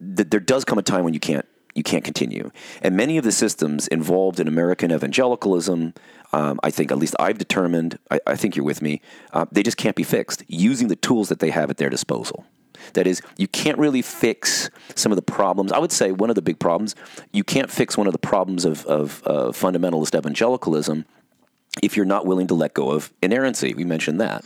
[0.00, 2.50] that there does come a time when you can't you can't continue.
[2.82, 5.92] And many of the systems involved in American evangelicalism,
[6.36, 9.00] um, I think at least I've determined, I, I think you're with me,
[9.32, 12.44] uh, they just can't be fixed using the tools that they have at their disposal.
[12.92, 15.72] That is, you can't really fix some of the problems.
[15.72, 16.94] I would say one of the big problems,
[17.32, 21.06] you can't fix one of the problems of, of uh, fundamentalist evangelicalism
[21.82, 23.72] if you're not willing to let go of inerrancy.
[23.72, 24.42] We mentioned that.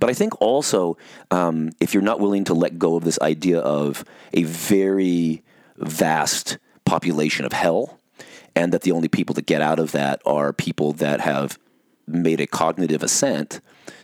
[0.00, 0.96] But I think also
[1.30, 5.44] um, if you're not willing to let go of this idea of a very
[5.76, 7.97] vast population of hell,
[8.58, 11.60] and that the only people that get out of that are people that have
[12.08, 13.60] made a cognitive assent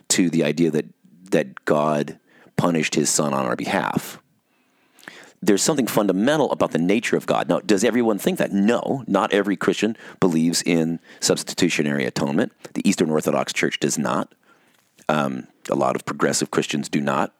[0.07, 0.85] to the idea that
[1.31, 2.17] that God
[2.55, 4.19] punished his son on our behalf
[5.41, 7.47] there's something fundamental about the nature of God.
[7.47, 8.51] Now, does everyone think that?
[8.51, 12.51] No, not every Christian believes in substitutionary atonement.
[12.73, 14.33] The Eastern Orthodox Church does not.
[15.07, 17.31] Um, a lot of progressive Christians do not.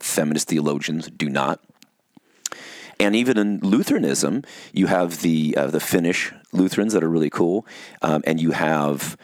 [0.00, 1.60] Feminist theologians do not.
[2.98, 7.66] And even in Lutheranism, you have the uh, the Finnish Lutherans that are really cool,
[8.02, 9.16] um, and you have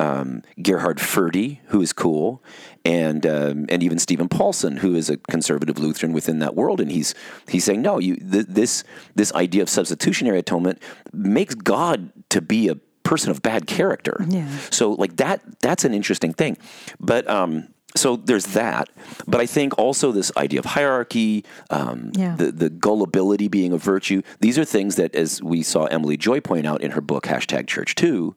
[0.00, 2.42] um, Gerhard Forde, who is cool,
[2.84, 6.90] and um, and even Steven Paulson, who is a conservative Lutheran within that world, and
[6.90, 7.14] he's
[7.48, 8.82] he's saying no, you th- this
[9.14, 14.24] this idea of substitutionary atonement makes God to be a person of bad character.
[14.28, 14.48] Yeah.
[14.70, 16.56] So like that that's an interesting thing,
[16.98, 17.28] but.
[17.28, 18.88] Um, so there's that,
[19.26, 22.36] but I think also this idea of hierarchy, um, Yeah.
[22.36, 24.22] the the gullibility being a virtue.
[24.40, 27.66] These are things that, as we saw Emily Joy point out in her book hashtag
[27.66, 28.34] Church Too,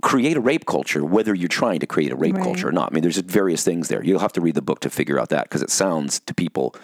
[0.00, 2.44] create a rape culture, whether you're trying to create a rape Right.
[2.44, 2.92] culture or not.
[2.92, 4.02] I mean, there's various things there.
[4.04, 6.74] You'll have to read the book to figure out that because it sounds to people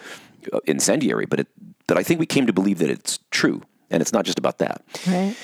[0.51, 1.47] uh, incendiary, but it,
[1.87, 4.57] but I think we came to believe that it's true, and it's not just about
[4.57, 4.81] that.
[5.07, 5.35] Right.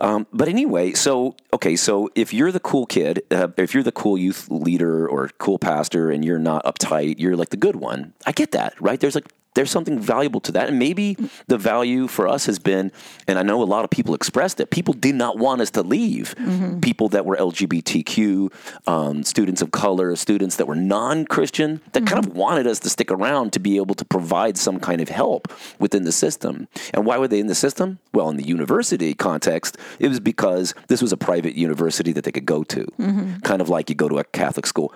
[0.00, 4.16] But anyway, so okay, so if you're the cool kid, uh, if you're the cool
[4.16, 8.14] youth leader or cool pastor, and you're not uptight, you're like the good one.
[8.26, 8.98] I get that, right?
[8.98, 11.16] There's like there's something valuable to that, and maybe
[11.48, 12.92] the value for us has been,
[13.26, 14.70] and I know a lot of people expressed it.
[14.70, 16.34] People did not want us to leave.
[16.36, 16.80] Mm-hmm.
[16.80, 18.52] People that were LGBTQ,
[18.86, 22.38] um, students of color, students that were non-Christian, that kind of mm-hmm.
[22.38, 26.04] wanted us to stick around to be able to provide some kind of help within
[26.04, 26.68] the system.
[26.94, 27.98] And why were they in the system?
[28.12, 32.32] Well, in the university context, it was because this was a private university that they
[32.32, 33.38] could go to, mm-hmm.
[33.40, 34.94] kind of like you go to a Catholic school.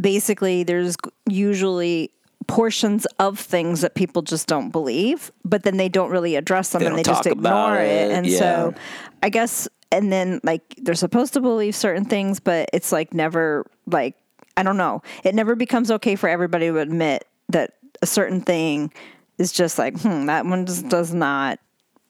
[0.00, 0.96] basically there's
[1.28, 2.10] usually
[2.46, 6.80] portions of things that people just don't believe, but then they don't really address them
[6.80, 7.88] They and they just ignore it.
[7.88, 8.38] it, And yeah.
[8.38, 8.74] so
[9.22, 13.66] I guess and then like they're supposed to believe certain things, but it's like never
[13.86, 14.14] like
[14.56, 15.02] I don't know.
[15.24, 18.92] It never becomes okay for everybody to admit that a certain thing
[19.38, 21.58] is just like, hmm, that one just does not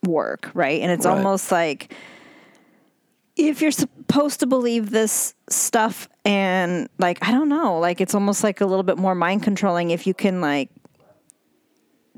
[0.07, 0.81] work, right?
[0.81, 1.17] And it's Right.
[1.17, 1.93] almost like
[3.37, 8.43] if you're supposed to believe this stuff and like i don't know like it's almost
[8.43, 10.71] like a little bit more mind controlling if you can like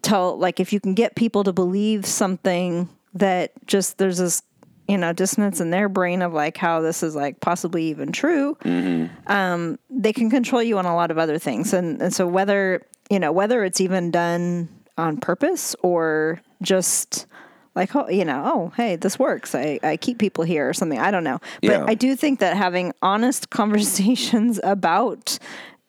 [0.02, 4.42] tell like if you can get people to believe something that just there's this
[4.86, 8.56] you know dissonance in their brain of like how this is like possibly even true
[9.26, 11.72] um, they can control you on a lot of other things.
[11.72, 17.26] And, and so whether you know whether it's even done on purpose or just
[17.78, 19.54] like oh you know oh hey this works.
[19.54, 20.98] I, I keep people here or something.
[20.98, 21.38] I don't know.
[21.62, 21.84] But Yeah.
[21.86, 25.38] i do think that having honest conversations about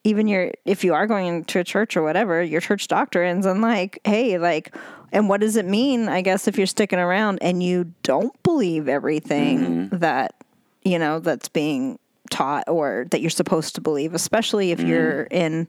[0.04, 3.60] even your if you are going to a church or whatever your church doctrines and
[3.60, 4.74] like hey like
[5.12, 8.88] and what does it mean i guess if you're sticking around and you don't believe
[8.88, 9.98] everything mm-hmm.
[9.98, 10.34] that
[10.82, 11.98] you know that's being
[12.30, 14.88] taught or that you're supposed to believe especially if mm-hmm.
[14.88, 15.68] you're in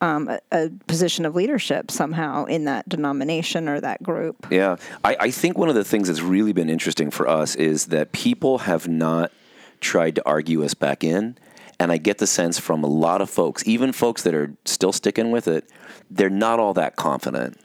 [0.00, 4.76] um, a, a position of leadership somehow in that denomination or that group Yeah.
[5.04, 8.12] I, I think one of the things that's really been interesting for us is that
[8.12, 9.32] people have not
[9.80, 11.36] tried to argue us back in.
[11.80, 14.92] And I get the sense from a lot of folks, even folks that are still
[14.92, 15.68] sticking with it,
[16.10, 17.58] they're not all that confident.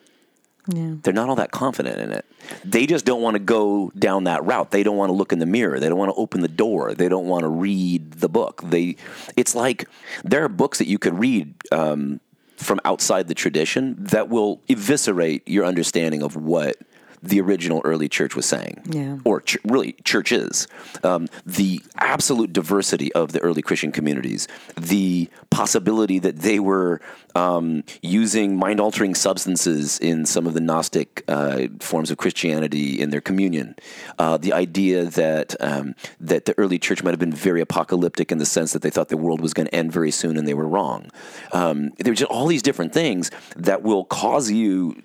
[0.68, 2.26] Yeah They're not all that confident in it.
[2.64, 4.72] They just don't want to go down that route.
[4.72, 5.80] They don't want to look in the mirror.
[5.80, 6.94] They don't want to open the door.
[6.94, 8.62] They don't want to read the book.
[8.64, 8.96] They,
[9.36, 9.88] it's like
[10.24, 12.20] there are books that you could read um,
[12.58, 16.78] from outside the tradition that will eviscerate your understanding of what
[17.24, 19.18] the original early church was saying, Yeah.
[19.24, 20.68] or ch- really churches,
[21.04, 27.00] um, the absolute diversity of the early Christian communities, the possibility that they were
[27.36, 33.10] um, using mind altering substances in some of the Gnostic uh, forms of Christianity in
[33.10, 33.76] their communion,
[34.20, 38.38] uh, the idea that um, that the early church might have been very apocalyptic in
[38.38, 40.54] the sense that they thought the world was going to end very soon and they
[40.54, 41.10] were wrong.
[41.54, 45.02] Um, there were just all these different things that will cause you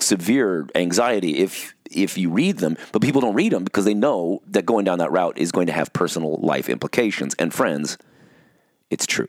[0.00, 4.42] severe anxiety if if you read them, but people don't read them because they know
[4.46, 7.34] that going down that route is going to have personal life implications.
[7.38, 7.96] And friends,
[8.90, 9.28] it's true.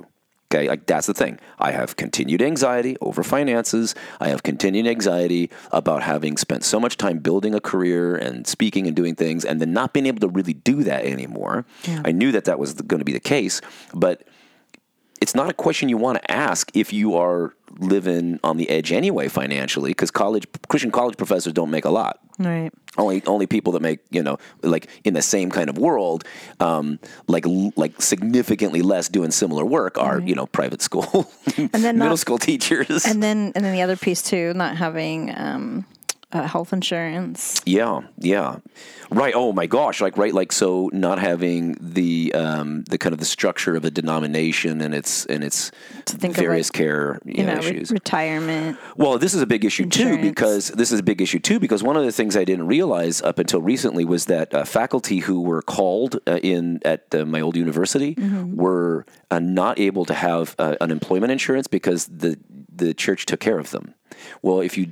[0.52, 1.40] Okay, like that's the thing.
[1.60, 3.94] I have continued anxiety over finances.
[4.20, 8.88] I have continued anxiety about having spent so much time building a career and speaking
[8.88, 11.66] and doing things, and then not being able to really do that anymore.
[12.04, 13.62] I knew that that was going to be the case,
[13.94, 14.24] but
[15.22, 18.92] it's not a question you want to ask if you are living on the edge
[18.92, 22.20] anyway financially, because college Christian college professors don't make a lot.
[22.38, 22.72] Right.
[22.98, 26.24] Only only people that make you know like in the same kind of world,
[26.60, 31.98] um, like like significantly less doing similar work are you know private school And then
[31.98, 33.06] middle not- school teachers.
[33.06, 35.86] And then and then the other piece too, not having um,
[36.32, 37.60] uh, health insurance.
[37.66, 38.58] Yeah, yeah,
[39.10, 39.34] right.
[39.36, 43.26] Oh my gosh, like right, like so, not having the um, the kind of the
[43.26, 45.72] structure of a denomination and its and its
[46.08, 47.92] various like, care you You know, know, re- issues.
[47.92, 48.78] retirement.
[48.96, 51.82] Well, this is a big issue too because this is a big issue too because
[51.84, 55.42] one of the things I didn't realize up until recently was that uh, faculty who
[55.42, 58.56] were called uh, in at uh, my old university Mm-hmm.
[58.56, 62.38] were uh, not able to have uh, unemployment insurance because the
[62.74, 63.94] the church took care of them.
[64.42, 64.88] Well, if you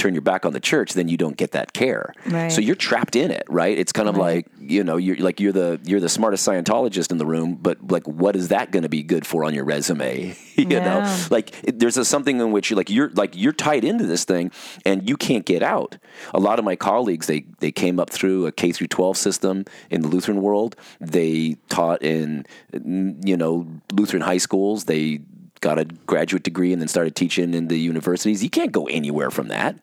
[0.00, 2.12] turn your back on the church, then you don't get that care.
[2.26, 2.50] Right.
[2.50, 3.76] So you're trapped in it, right?
[3.78, 7.18] It's kind of like you know you're like you're the you're the smartest Scientologist in
[7.18, 10.34] the room, but like what is that going to be good for on your resume?
[10.56, 13.84] you know, like it- there's a something in which you're like you're like you're tied
[13.84, 14.50] into this thing
[14.86, 15.96] and you can't get out.
[16.34, 19.64] A lot of my colleagues they they came up through a K through 12 system
[19.90, 20.76] in the Lutheran world.
[21.00, 24.84] They taught in you know Lutheran high schools.
[24.84, 25.20] They
[25.60, 28.42] got a graduate degree and then started teaching in the universities.
[28.42, 29.76] You can't go anywhere from that.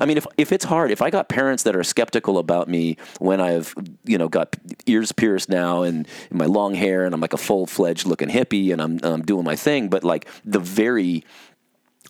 [0.00, 2.96] I mean, if if it's hard, if I got parents that are skeptical about me
[3.18, 7.32] when I've you know got ears pierced now and my long hair and I'm like
[7.32, 11.24] a full fledged looking hippie and I'm I'm doing my thing, but like the very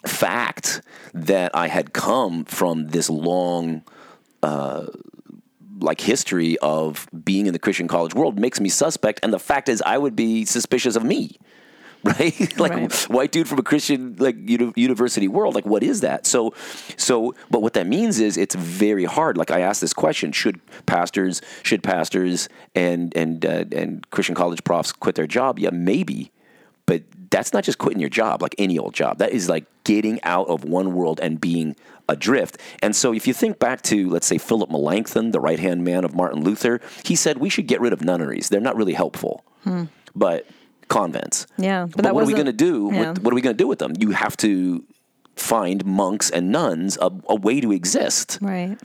[0.06, 0.82] fact
[1.14, 3.84] that I had come from this long
[4.42, 4.86] uh,
[5.80, 9.68] like history of being in the Christian college world makes me suspect, and the fact
[9.68, 11.38] is, I would be suspicious of me.
[12.18, 12.92] Right, like Right.
[13.08, 15.54] white dude from a Christian like uni- university world.
[15.54, 16.26] Like, what is that?
[16.26, 16.52] So,
[16.96, 19.36] so, but what that means is it's very hard.
[19.36, 24.64] Like, I asked this question: Should pastors, should pastors and and uh, and Christian college
[24.64, 25.58] profs quit their job?
[25.60, 26.32] Yeah, maybe,
[26.86, 29.18] but that's not just quitting your job like any old job.
[29.18, 31.76] That is like getting out of one world and being
[32.08, 32.58] adrift.
[32.82, 36.04] And so if you think back to, let's say, Philip Melanchthon, the right hand man
[36.04, 38.48] of Martin Luther, he said we should get rid of nunneries.
[38.48, 39.44] They're not really helpful.
[40.14, 40.46] But
[40.92, 41.46] convents.
[41.58, 42.90] Yeah, but But, what are we going to do?
[42.92, 43.10] yeah.
[43.10, 43.92] With, what are we going to do with them?
[43.98, 44.84] You have to
[45.36, 48.38] find monks and nuns a, a way to exist.
[48.42, 48.78] Right.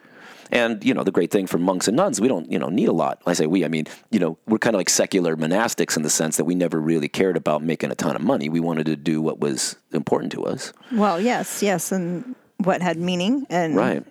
[0.49, 2.87] And you know, the great thing for monks and nuns, we don't you know need
[2.87, 3.21] a lot.
[3.25, 6.09] I say we, I mean, you know, we're kind of like secular monastics in the
[6.09, 8.47] sense that we never really cared about making a ton of money.
[8.47, 12.97] We wanted to do what was important to us, Well, yes, yes, and what had
[12.97, 14.03] meaning and right?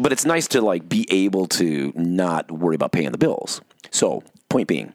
[0.00, 3.60] But it's nice to like be able to not worry about paying the bills.
[3.90, 4.94] So, point being,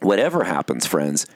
[0.00, 1.26] whatever happens, friends,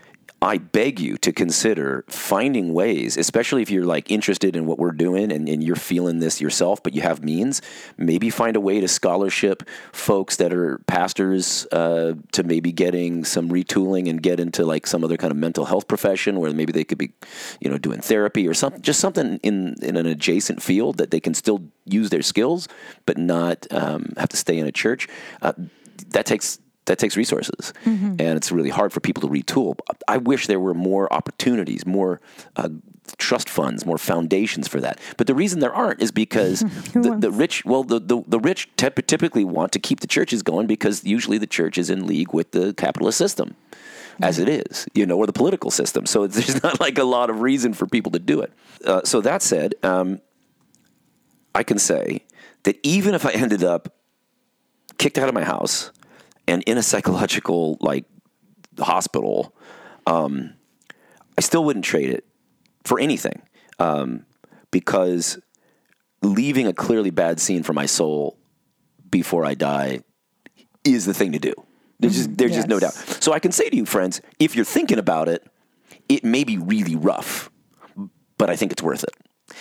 [0.42, 4.90] I beg you to consider finding ways, especially if you're like interested in what we're
[4.90, 7.62] doing and, and you're feeling this yourself, but you have means,
[7.96, 13.50] maybe find a way to scholarship folks that are pastors uh, to maybe getting some
[13.50, 16.84] retooling and get into like some other kind of mental health profession where maybe they
[16.84, 17.12] could be,
[17.60, 21.20] you know, doing therapy or something, just something in, in an adjacent field that they
[21.20, 22.66] can still use their skills,
[23.06, 25.06] but not um, have to stay in a church.
[25.40, 25.52] Uh,
[26.08, 27.72] that takes that takes resources,
[28.18, 29.78] and it's really hard for people to retool.
[30.08, 32.20] I wish there were more opportunities, more
[32.56, 32.70] uh,
[33.18, 34.98] trust funds, more foundations for that.
[35.16, 36.60] But the reason there aren't is because
[36.92, 40.42] the, the rich, well, the the, the rich typ- typically want to keep the churches
[40.42, 43.56] going because usually the church is in league with the capitalist system.
[44.20, 46.04] As it is, you know, or the political system.
[46.04, 48.52] So there's not like a lot of reason for people to do it.
[48.84, 50.20] Uh, so that said, um,
[51.54, 52.22] I can say
[52.64, 53.94] that even if I ended up
[54.98, 55.90] kicked out of my house
[56.46, 58.04] and in a psychological like
[58.78, 59.54] hospital,
[60.06, 60.54] um,
[61.36, 62.24] I still wouldn't trade it
[62.84, 63.42] for anything
[63.78, 64.26] um,
[64.70, 65.38] because
[66.22, 68.38] leaving a clearly bad scene for my soul
[69.10, 70.00] before I die
[70.84, 71.54] is the thing to do.
[72.00, 72.94] There's just there's just no doubt.
[72.94, 75.46] So I can say to you, friends, if you're thinking about it,
[76.08, 77.48] it may be really rough,
[78.38, 79.14] but I think it's worth it.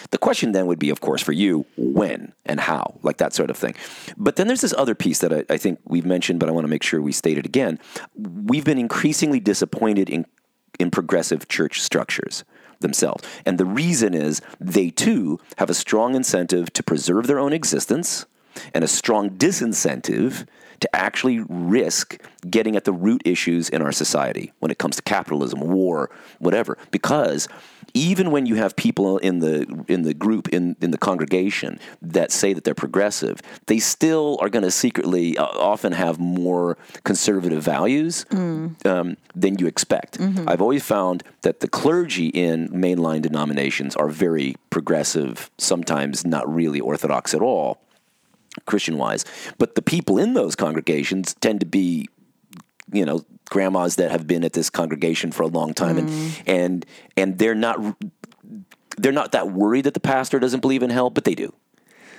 [0.09, 3.49] The question then would be, of course, for you, when and how, like that sort
[3.49, 3.75] of thing.
[4.17, 6.65] But then there's this other piece that I, I think we've mentioned, but I want
[6.65, 7.79] to make sure we state it again.
[8.15, 10.25] We've been increasingly disappointed in
[10.79, 12.43] in progressive church structures
[12.79, 13.23] themselves.
[13.45, 18.25] And the reason is they too have a strong incentive to preserve their own existence
[18.73, 20.47] and a strong disincentive
[20.81, 25.01] to actually risk getting at the root issues in our society when it comes to
[25.03, 26.77] capitalism, war, whatever.
[26.89, 27.47] Because
[27.93, 32.31] even when you have people in the in the group in in the congregation that
[32.31, 37.63] say that they're progressive, they still are going to secretly uh, often have more conservative
[37.63, 38.85] values mm.
[38.85, 40.19] um, than you expect.
[40.19, 40.47] Mm-hmm.
[40.47, 46.79] I've always found that the clergy in mainline denominations are very progressive, sometimes not really
[46.79, 47.81] orthodox at all.
[48.65, 49.23] Christian wise,
[49.57, 52.09] but the people in those congregations tend to be,
[52.91, 56.41] you know, grandmas that have been at this congregation for a long time, mm.
[56.47, 56.85] and and
[57.15, 57.77] and they're not
[58.97, 61.53] they're not that worried that the pastor doesn't believe in hell, but they do.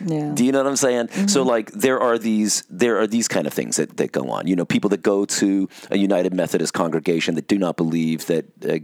[0.05, 0.33] Yeah.
[0.35, 1.09] Do you know what I'm saying?
[1.09, 1.27] Mm-hmm.
[1.27, 4.47] So like there are these there are these kind of things that, that go on.
[4.47, 8.45] You know, people that go to a United Methodist congregation that do not believe that
[8.65, 8.79] uh,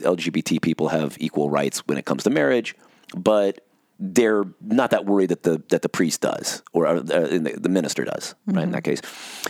[0.00, 2.74] LGBT people have equal rights when it comes to marriage,
[3.14, 3.64] but
[4.04, 8.04] they're not that worried that the that the priest does or uh, the, the, minister
[8.04, 8.56] does, mm-hmm.
[8.56, 8.64] right?
[8.64, 9.00] In that case,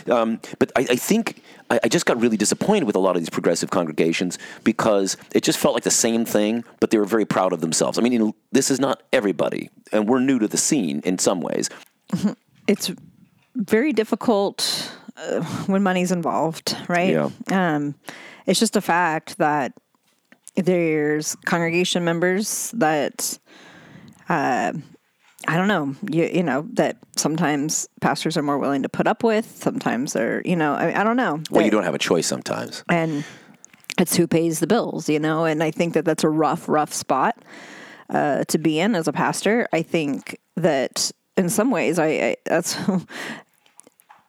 [0.09, 1.41] um, but I, I think
[1.71, 5.41] I, I, just got really disappointed with a lot of these progressive congregations because it
[5.41, 7.97] just felt like the same thing, but they were very proud of themselves.
[7.97, 11.17] I mean, you know, this is not everybody, and we're new to the scene in
[11.17, 11.69] some ways.
[12.65, 12.89] It's
[13.55, 17.11] very difficult uh, when money's involved, right?
[17.11, 17.29] Yeah.
[17.51, 17.95] Um,
[18.45, 19.73] it's just a fact that
[20.55, 23.37] there's congregation members that
[24.33, 24.73] uh,
[25.47, 29.23] I don't know, you, you know, that sometimes pastors are more willing to put up
[29.23, 29.45] with.
[29.45, 31.41] Sometimes they're, you know, I, I don't know.
[31.51, 32.83] Well, they, you don't have a choice sometimes.
[32.89, 33.25] And
[33.99, 36.93] it's who pays the bills, you know, and I think that that's a rough, rough
[36.93, 37.37] spot
[38.09, 39.67] uh, to be in as a pastor.
[39.73, 42.77] I think that in some ways, I, I that's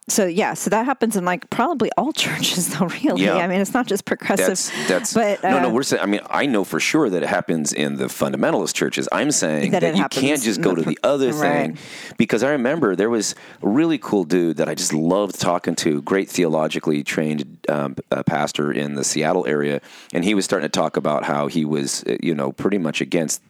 [0.07, 2.86] so yeah, so that happens in like probably all churches, though.
[2.86, 3.36] Really, yeah.
[3.36, 4.46] I mean, it's not just progressive.
[4.46, 5.68] That's, that's but uh, no, no.
[5.68, 6.02] Uh, we're saying.
[6.02, 9.09] I mean, I know for sure that it happens in the fundamentalist churches.
[9.12, 11.74] I'm saying that, that you can't just go to the other right.
[11.74, 11.78] thing,
[12.18, 16.02] because I remember there was a really cool dude that I just loved talking to,
[16.02, 17.96] great theologically trained um,
[18.26, 19.80] pastor in the Seattle area,
[20.12, 23.00] and he was starting to talk about how he was, uh, you know, pretty much
[23.00, 23.42] against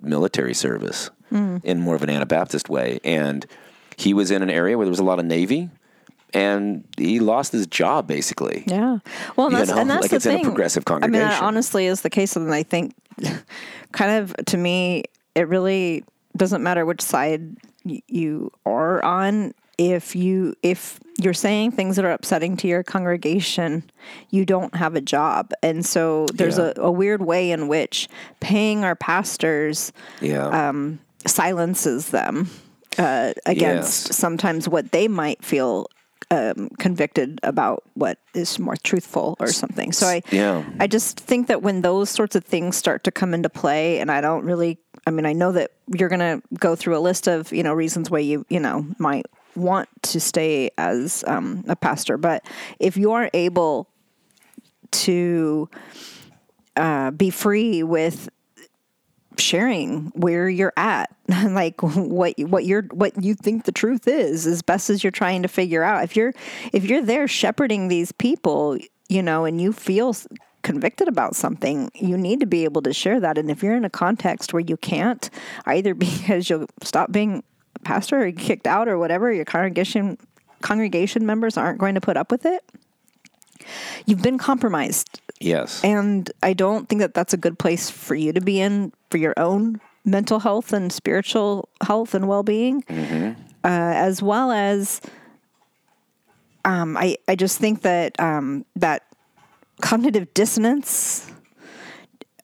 [0.00, 1.62] military service mm.
[1.62, 3.46] in more of an Anabaptist way, and
[3.96, 5.70] he was in an area where there was a lot of Navy
[6.34, 8.64] and he lost his job basically.
[8.66, 8.98] Yeah.
[9.36, 10.40] Well, and that's, and that's like the it's thing.
[10.40, 11.14] in a progressive congregation.
[11.14, 12.94] I mean, that honestly is the case, and I think,
[13.92, 16.04] kind of to me, it really
[16.36, 19.54] doesn't matter which side you are on.
[19.76, 23.82] If you if you're saying things that are upsetting to your congregation,
[24.30, 26.72] you don't have a job, and so there's yeah.
[26.76, 30.68] a, a, weird way in which paying our pastors yeah.
[30.68, 32.48] um, silences them
[32.98, 34.16] uh, against yes.
[34.16, 35.88] sometimes what they might feel
[36.30, 39.92] um, convicted about what is more truthful or something.
[39.92, 40.64] So I, yeah.
[40.80, 44.10] I just think that when those sorts of things start to come into play, and
[44.10, 47.28] I don't really, I mean, I know that you're going to go through a list
[47.28, 51.76] of you know reasons why you you know might want to stay as um, a
[51.76, 52.46] pastor, but
[52.80, 53.88] if you are able
[54.90, 55.68] to
[56.76, 58.28] uh, be free with
[59.38, 61.10] sharing where you're at.
[61.44, 65.42] Like what what you're what you think the truth is as best as you're trying
[65.42, 66.04] to figure out.
[66.04, 66.34] If you're
[66.72, 68.76] if you're there shepherding these people
[69.08, 70.14] you know and you feel
[70.62, 73.38] convicted about something you need to be able to share that.
[73.38, 75.30] And if you're in a context where you can't
[75.66, 77.42] either because you'll stop being
[77.76, 80.18] a pastor or kicked out or whatever your congregation
[80.60, 82.64] congregation members aren't going to put up with it
[84.06, 85.82] you've been compromised Yes.
[85.84, 89.18] And I don't think that that's a good place for you to be in for
[89.18, 93.40] your own mental health and spiritual health and well being, mm-hmm.
[93.64, 95.00] uh, as well as
[96.64, 99.02] um, I, I just think that um, that
[99.80, 101.30] cognitive dissonance.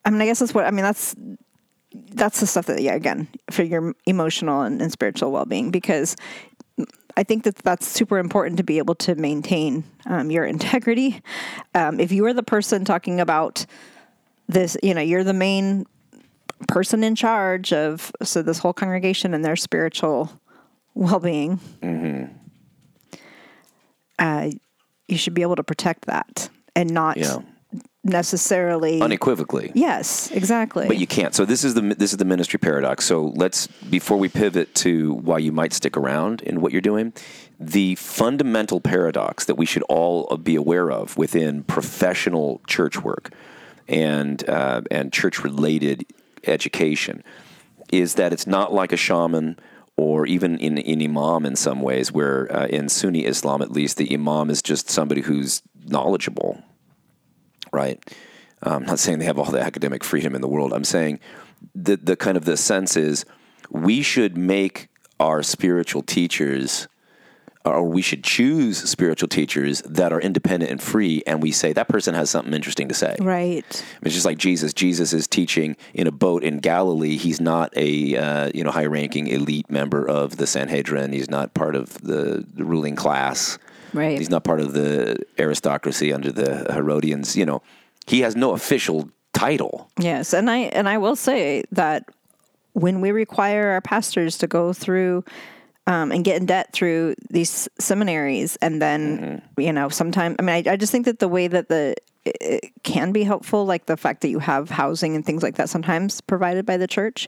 [0.04, 0.84] I mean, I guess that's what I mean.
[0.84, 1.14] That's
[1.92, 6.16] that's the stuff that yeah, again, for your emotional and, and spiritual well being, because
[7.16, 11.22] I think that that's super important to be able to maintain um, your integrity.
[11.74, 13.66] Um, if you are the person talking about
[14.48, 15.86] this, you know, you're the main
[16.68, 20.30] person in charge of so this whole congregation and their spiritual
[20.94, 21.58] well-being.
[21.82, 22.32] Mm-hmm.
[24.18, 24.50] Uh,
[25.08, 27.38] you should be able to protect that and not yeah
[28.02, 29.72] necessarily unequivocally.
[29.74, 30.86] Yes, exactly.
[30.86, 31.34] But you can't.
[31.34, 33.04] So this is the this is the ministry paradox.
[33.04, 37.12] So let's before we pivot to why you might stick around in what you're doing,
[37.58, 43.32] the fundamental paradox that we should all be aware of within professional church work
[43.88, 46.06] and uh, and church related
[46.46, 47.22] education
[47.92, 49.58] is that it's not like a shaman
[49.96, 53.98] or even in, in imam in some ways, where uh, in Sunni Islam at least,
[53.98, 56.62] the imam is just somebody who's knowledgeable,
[57.72, 57.98] right?
[58.62, 60.72] I'm not saying they have all the academic freedom in the world.
[60.72, 61.20] I'm saying
[61.74, 63.24] the the kind of the sense is
[63.70, 66.88] we should make our spiritual teachers
[67.64, 71.88] or we should choose spiritual teachers that are independent and free and we say that
[71.88, 73.84] person has something interesting to say Right.
[74.00, 78.16] it's just like jesus jesus is teaching in a boat in galilee he's not a
[78.16, 82.46] uh, you know high ranking elite member of the sanhedrin he's not part of the,
[82.54, 83.58] the ruling class
[83.92, 84.18] Right.
[84.18, 87.62] he's not part of the aristocracy under the herodians you know
[88.06, 92.04] he has no official title Yes, and I and I will say that
[92.72, 95.24] when we require our pastors to go through
[95.86, 100.66] um, and get in debt through these seminaries, and then you know, sometimes I mean,
[100.68, 103.86] I, I just think that the way that the it- it can be helpful, like
[103.86, 107.26] the fact that you have housing and things like that, sometimes provided by the church,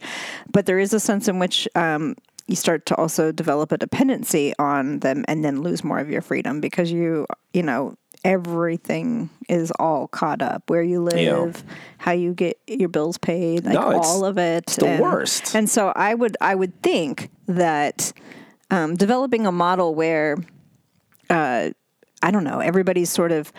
[0.52, 1.66] but there is a sense in which.
[1.74, 2.14] Um,
[2.48, 6.20] you start to also develop a dependency on them and then lose more of your
[6.22, 10.62] freedom because you you know everything is all caught up.
[10.70, 11.64] Where you live
[11.98, 14.66] how you get your bills paid like No, all of it.
[14.66, 15.54] the and, worst.
[15.54, 18.12] and so i would i would think that
[18.70, 20.36] um, developing a model where
[21.30, 21.70] uh,
[22.22, 23.52] i don't know everybody's sort of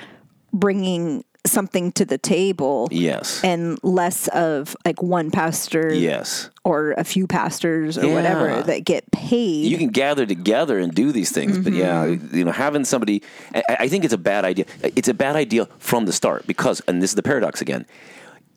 [0.54, 7.04] bringing something to the table yes and less of like one pastor yes or a
[7.04, 8.14] few pastors or Yeah.
[8.14, 12.38] whatever that get paid you can gather together and do these things but yeah Mm-hmm.
[12.38, 13.22] you know having somebody
[13.54, 16.82] I, I think it's a bad idea it's a bad idea from the start because
[16.88, 17.86] and this is the paradox again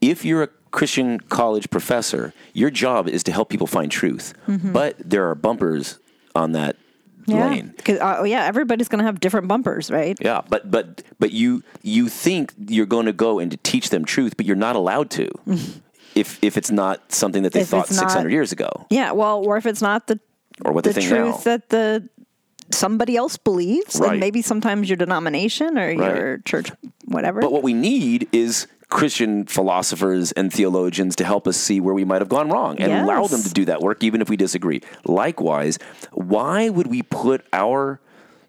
[0.01, 4.95] if you're a christian college professor your job is to help people find truth but
[4.99, 5.99] there are bumpers
[6.37, 6.86] on that Mm-hmm.
[7.27, 7.47] Yeah.
[7.49, 10.17] lane because uh, yeah everybody's going to have different bumpers right?
[10.21, 14.05] Yeah but but but you you think you're going to go and to teach them
[14.05, 15.29] truth but you're not allowed to
[16.15, 18.87] if if it's not something that they If thought it's not- 600 years ago.
[18.91, 20.19] Yeah well or if it's not the
[20.65, 21.37] or what the truth now.
[21.45, 22.09] that the
[22.71, 24.13] somebody else believes Right.
[24.13, 26.73] and maybe sometimes your denomination or your church
[27.05, 27.41] whatever.
[27.41, 32.05] But what we need is Christian philosophers and theologians to help us see where we
[32.05, 34.81] might have gone wrong and allow them to do that work, even if we disagree.
[35.05, 35.79] Likewise,
[36.13, 38.01] why would we put our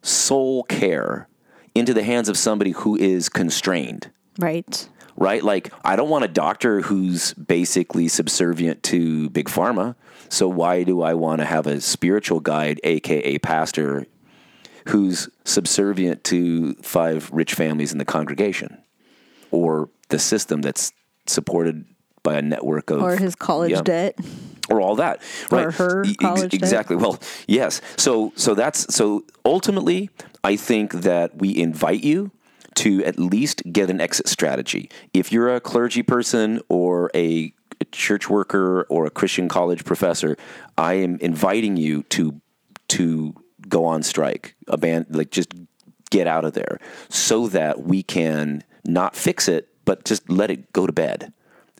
[0.04, 1.28] soul care
[1.74, 4.12] into the hands of somebody who is constrained?
[4.38, 4.88] right
[5.20, 5.42] Right?
[5.42, 9.96] Like, I don't want a doctor who's basically subservient to big pharma.
[10.30, 14.06] So, why do I want to have a spiritual guide, AKA pastor,
[14.90, 18.78] who's subservient to five rich families in the congregation
[19.52, 20.92] or the system that's
[21.26, 21.86] supported
[22.24, 23.82] by a network of or his college Yeah.
[23.82, 24.20] debt.
[24.70, 25.66] Or all that right?
[25.68, 26.54] Or her E- ex- college debt.
[26.54, 26.96] exactly.
[26.98, 27.82] Well yes.
[27.98, 30.10] So so that's so ultimately
[30.44, 32.32] i think that we invite you
[32.76, 34.90] to at least get an exit strategy.
[35.14, 37.54] If you're a clergy person or a
[37.92, 40.36] church worker or a christian college professor
[40.80, 42.42] i am inviting you to
[42.90, 43.34] to
[43.70, 45.54] go on strike aban- like just
[46.10, 46.80] get out of there
[47.10, 51.34] so that we can not fix it but just let it go to bed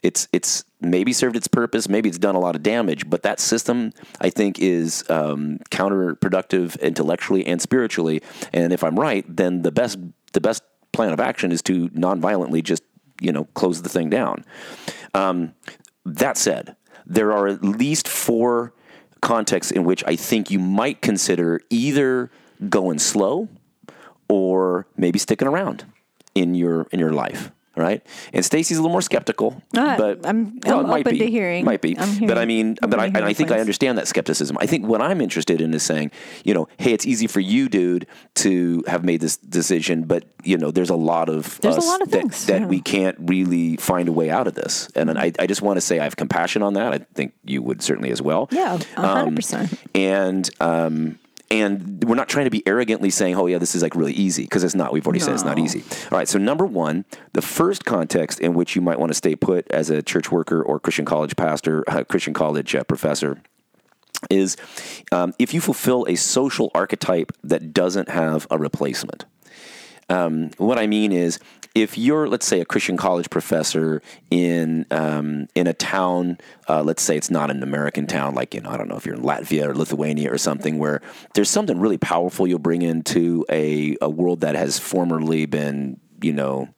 [0.04, 3.40] it's it's maybe served its purpose, maybe it's done a lot of damage, but that
[3.40, 8.22] system I think is um, counterproductive intellectually and spiritually.
[8.54, 9.98] And if I'm right, then the best
[10.34, 12.84] the best plan of action is to nonviolently just
[13.22, 14.46] you know close the thing down.
[15.14, 15.54] Um,
[16.06, 18.74] that said, there are at least four
[19.22, 22.32] contexts in which I think you might consider either
[22.70, 23.50] going slow
[24.30, 25.86] or maybe sticking around
[26.42, 27.52] in your in your life.
[27.80, 28.02] Right,
[28.34, 31.20] and Stacy's a little more skeptical, Uh, but I'm- well, I'm might open be.
[31.20, 31.64] to hearing.
[31.64, 34.08] Might be, I'm but I mean, I'm but I, and I think I understand that
[34.08, 34.58] skepticism.
[34.60, 36.10] I think what I'm interested in is saying,
[36.44, 38.08] you know, hey, it's easy for you, dude,
[38.42, 42.02] to have made this decision, but you know, there's a lot of There's a lot
[42.02, 42.68] of things, that yeah.
[42.68, 45.82] we can't really find a way out of this, and I, I just want to
[45.82, 46.94] say I have compassion on that.
[46.94, 48.50] I think you would certainly as well.
[48.52, 51.20] yeah Um, hundred percent and um,
[51.50, 54.44] and we're not trying to be arrogantly saying, "Oh yeah, this is like really easy,"
[54.44, 54.92] because it's not.
[54.92, 55.84] We've already said it's not easy.
[56.12, 56.28] All right.
[56.28, 59.90] So number one, the first context in which you might want to stay put as
[59.90, 63.42] a church worker or Christian college pastor, uh, Christian college uh, professor.
[64.32, 64.58] Is
[65.12, 69.26] um, if you fulfill a social archetype that doesn't have a replacement.
[70.10, 71.40] Um, what I mean is,
[71.76, 74.02] if you're, let's say, a Christian college professor
[74.32, 76.38] in um, in a town,
[76.68, 79.06] uh, let's say it's not an American town, like you know, I don't know if
[79.06, 81.02] you're in Latvia or Lithuania or something, where
[81.36, 86.34] there's something really powerful you'll bring into a a world that has formerly been, you
[86.34, 86.70] know,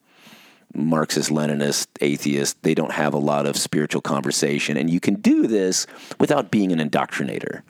[0.74, 4.78] Marxist, Leninist, atheist, they don't have a lot of spiritual conversation.
[4.78, 5.88] And you can do this
[6.20, 7.62] without being an indoctrinator.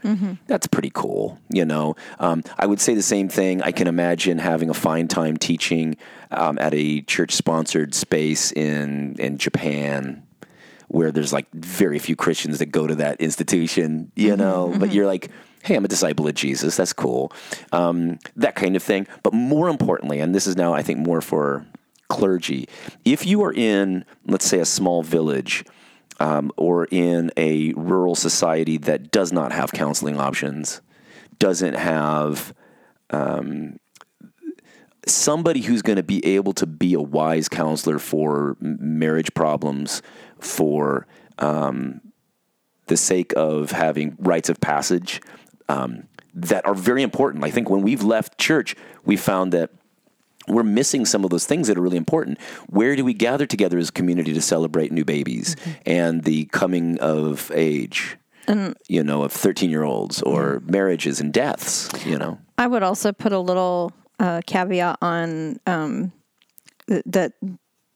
[0.47, 1.39] That's pretty cool.
[1.49, 3.61] You know, um, I would say the same thing.
[3.61, 5.97] I can imagine having a fine time teaching
[6.31, 10.23] um, at a church sponsored space in, in Japan
[10.89, 15.05] where there's like very few Christians that go to that institution, you know, but you're
[15.05, 15.29] like,
[15.63, 16.77] hey, I'm a disciple of Jesus.
[16.77, 17.31] That's cool.
[17.71, 19.07] Um, that kind of thing.
[19.21, 21.65] But more importantly, and this is now, I think, more for
[22.09, 22.67] clergy,
[23.05, 25.63] if you are in, let's say, a small village
[26.19, 30.81] um, or in a rural society that does not have counseling options,
[31.37, 32.53] doesn't have
[33.11, 33.79] um,
[35.05, 40.01] somebody who's going to be able to be a wise counselor for marriage problems,
[40.39, 41.07] for
[41.37, 42.01] um,
[42.87, 45.21] the sake of having rites of passage
[45.69, 47.43] um, that are very important.
[47.43, 49.71] I think when we've left church, we found that
[50.47, 52.39] we're missing some of those things that are really important.
[52.67, 56.99] Where do we gather together as a community to celebrate new babies and the coming
[56.99, 58.17] of age?
[58.47, 62.39] And, you know, of 13 year olds or marriages and deaths, you know.
[62.57, 66.11] I would also put a little uh, caveat on um,
[66.87, 67.33] th- that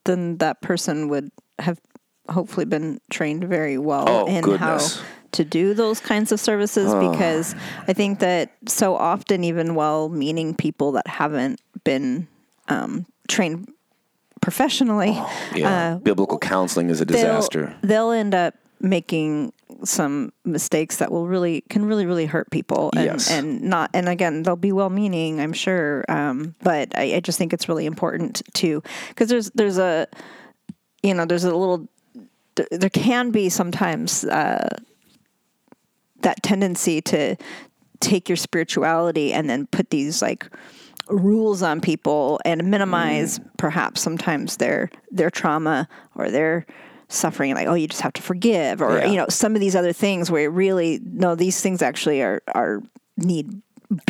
[0.04, 1.80] then that person would have
[2.28, 4.98] hopefully been trained very well Oh, in goodness.
[5.00, 7.56] how to do those kinds of services because
[7.88, 12.28] I think that so often even well-meaning people that haven't been
[12.68, 13.68] um, trained
[14.40, 15.18] professionally
[15.54, 15.98] Yeah.
[16.02, 17.74] Biblical counseling is a Uh, they'll- disaster.
[17.82, 19.52] They'll, end up making
[19.84, 23.30] some mistakes that will really can really really hurt people and Yes.
[23.30, 27.38] and not and again they'll be well meaning I'm sure um, but I, I just
[27.38, 30.06] think it's really important to because there's there's a
[31.02, 31.88] you know there's a little
[32.70, 34.68] there can be sometimes uh,
[36.20, 37.36] that tendency to
[38.00, 40.46] take your spirituality and then put these like
[41.08, 43.44] rules on people and minimize mm.
[43.58, 46.66] perhaps sometimes their their trauma or their
[47.08, 49.06] suffering like oh you just have to forgive or Yeah.
[49.06, 52.82] you know some of these other things where really no these things actually are are
[53.16, 53.60] need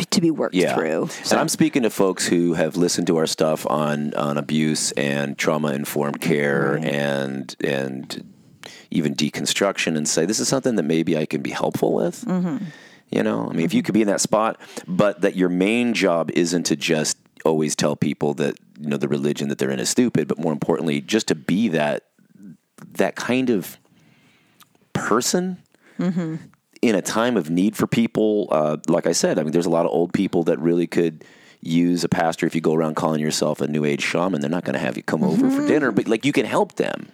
[0.09, 0.73] to be worked Yeah.
[0.73, 4.91] through And I'm speaking to folks who have listened to our stuff on, on abuse
[4.93, 8.23] and trauma informed care and and
[8.89, 12.23] even deconstruction and say this is something that maybe I can be helpful with.
[12.25, 12.65] Mm-hmm.
[13.15, 13.85] You know, I mean, if you mm-hmm.
[13.85, 17.95] could be in that spot, but that your main job isn't to just always tell
[17.95, 21.29] people that you know the religion that they're in is stupid, but more importantly, just
[21.29, 22.03] to be that
[22.91, 23.77] that kind of
[24.91, 25.57] person
[25.97, 26.35] mm-hmm.
[26.81, 28.49] in a time of need for people.
[28.51, 31.23] Uh, like I said, I mean, there's a lot of old people that really could
[31.61, 34.41] use a pastor if you go around calling yourself a new age shaman.
[34.41, 35.95] They're not going to have you come over for dinner, mm-hmm.
[35.95, 37.07] but like you can help them.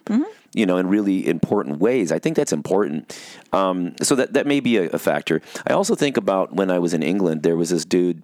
[0.54, 2.12] You know, in really important ways.
[2.12, 3.18] I think that's important.
[3.54, 5.42] Um, so that that may be a, a factor.
[5.66, 8.24] I also think about when I was in England, there was this dude.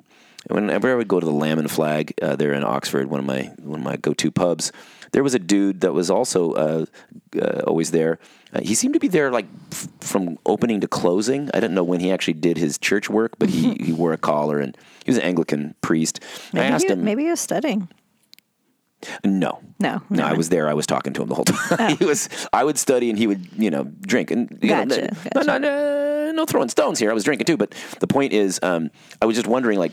[0.49, 3.25] Whenever I would go to the Lamb and Flag uh, there in Oxford, one of
[3.25, 4.71] my one of my go to pubs,
[5.11, 6.85] there was a dude that was also uh,
[7.41, 8.19] uh, always there.
[8.53, 11.49] Uh, he seemed to be there like f- from opening to closing.
[11.53, 14.17] I didn't know when he actually did his church work, but he, he wore a
[14.17, 16.23] collar and he was an Anglican priest.
[16.51, 17.89] And I asked he, him, maybe he was studying
[19.23, 20.23] no, No, no.
[20.25, 20.67] I was there.
[20.69, 21.97] I was talking to him the whole time.
[21.97, 22.29] he was.
[22.51, 24.31] I would study, and he would, you know, drink.
[24.31, 27.11] And you know, Gotcha, no, no, no, no throwing stones here.
[27.11, 27.57] I was drinking too.
[27.57, 28.89] But the point is, um,
[29.21, 29.91] I was just wondering, like,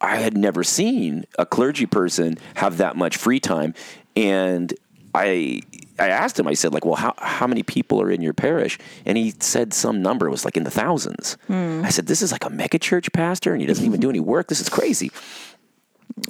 [0.00, 3.74] I had never seen a clergy person have that much free time,
[4.16, 4.72] and
[5.14, 5.60] I.
[5.98, 6.46] I asked him.
[6.46, 8.78] I said, like, well, how how many people are in your parish?
[9.06, 10.28] And he said some number.
[10.28, 11.38] Was like in the thousands.
[11.48, 14.20] I said, this is like a mega church pastor, and he doesn't even do any
[14.20, 14.48] work.
[14.48, 15.10] This is crazy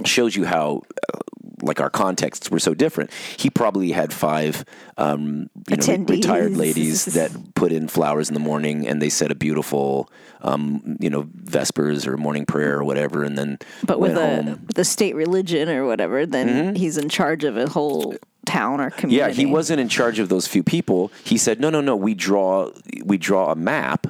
[0.04, 0.82] shows you how
[1.12, 1.18] uh,
[1.62, 3.10] like our contexts were so different.
[3.36, 4.64] He probably had five
[4.98, 9.30] um, you know, retired ladies that put in flowers in the morning and they said
[9.30, 10.10] a beautiful
[10.42, 14.36] um, you know vespers or morning prayer or whatever, and then but with went a
[14.36, 14.46] home.
[14.46, 14.66] Mm-hmm.
[14.66, 18.14] with a state religion or whatever then he's in charge of a whole
[18.46, 19.16] town or community.
[19.16, 21.10] Yeah, he wasn't in charge of those few people.
[21.24, 21.96] He said, "No, no, no.
[21.96, 22.70] We draw
[23.04, 24.06] we draw a map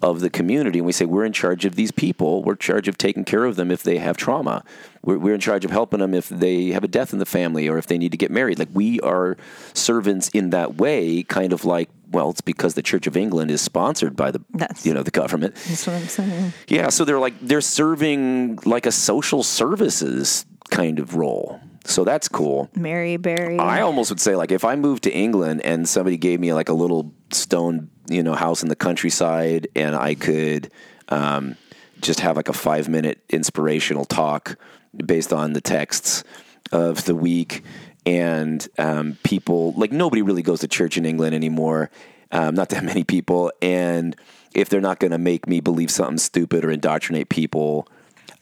[0.00, 2.44] of the community, and we say we're in charge of these people.
[2.44, 4.62] We're in charge of taking care of them if they have trauma.
[5.02, 7.68] We're, we're in charge of helping them if they have a death in the family
[7.68, 8.58] or if they need to get married.
[8.58, 9.36] Like we are
[9.74, 13.60] servants in that way, kind of like." Well, it's because the Church of England is
[13.60, 15.54] sponsored by the, That's- you know, the government.
[15.56, 20.98] that's what i'm saying Yeah, so they're like they're serving like a social services kind
[20.98, 21.60] of role.
[21.84, 22.70] So that's cool.
[22.74, 26.40] mary berry I almost would say like if I moved to England and somebody gave
[26.40, 30.70] me like a little stone, you know, house in the countryside and I could
[31.10, 31.56] um,
[32.00, 34.56] just have like a five minute inspirational talk
[35.04, 36.24] based on the texts
[36.72, 37.62] of the week
[38.06, 41.90] and um, people like nobody really goes to church in England anymore.
[42.32, 44.14] Um, not that many people, and
[44.54, 47.86] if they're not going to make me believe something stupid or indoctrinate people,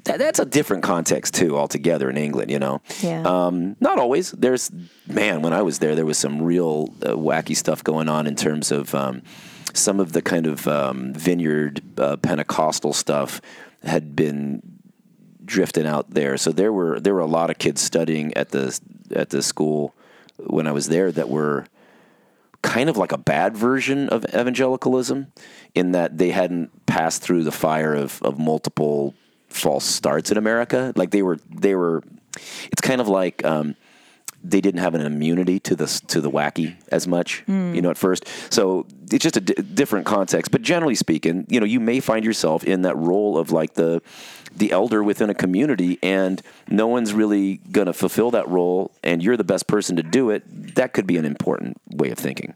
[0.04, 2.50] that, that's a different context too altogether in England.
[2.50, 3.22] You know, Yeah.
[3.24, 4.30] um, not always.
[4.32, 4.70] There's
[5.08, 8.36] man, when I was there, there was some real uh, wacky stuff going on in
[8.36, 9.22] terms of um,
[9.76, 13.40] some of the kind of um, vineyard uh, Pentecostal stuff
[13.82, 14.62] had been
[15.44, 16.36] drifting out there.
[16.36, 18.78] So there were there were a lot of kids studying at the
[19.14, 19.94] at the school
[20.38, 21.66] when I was there that were
[22.62, 25.32] kind of like a bad version of evangelicalism
[25.74, 29.14] in that they hadn't passed through the fire of, of multiple
[29.48, 30.92] false starts in America.
[30.96, 32.02] Like they were, they were.
[32.70, 33.76] It's kind of like um,
[34.50, 37.42] they didn't have an immunity to the to the wacky as much,
[37.74, 38.24] you know, at first.
[38.52, 40.50] So it's just a different context.
[40.50, 44.02] But generally speaking, you know, you may find yourself in that role of like the
[44.54, 49.22] the elder within a community, and no one's really going to fulfill that role, and
[49.22, 50.44] you're the best person to do it.
[50.76, 52.54] That could be an important way of thinking.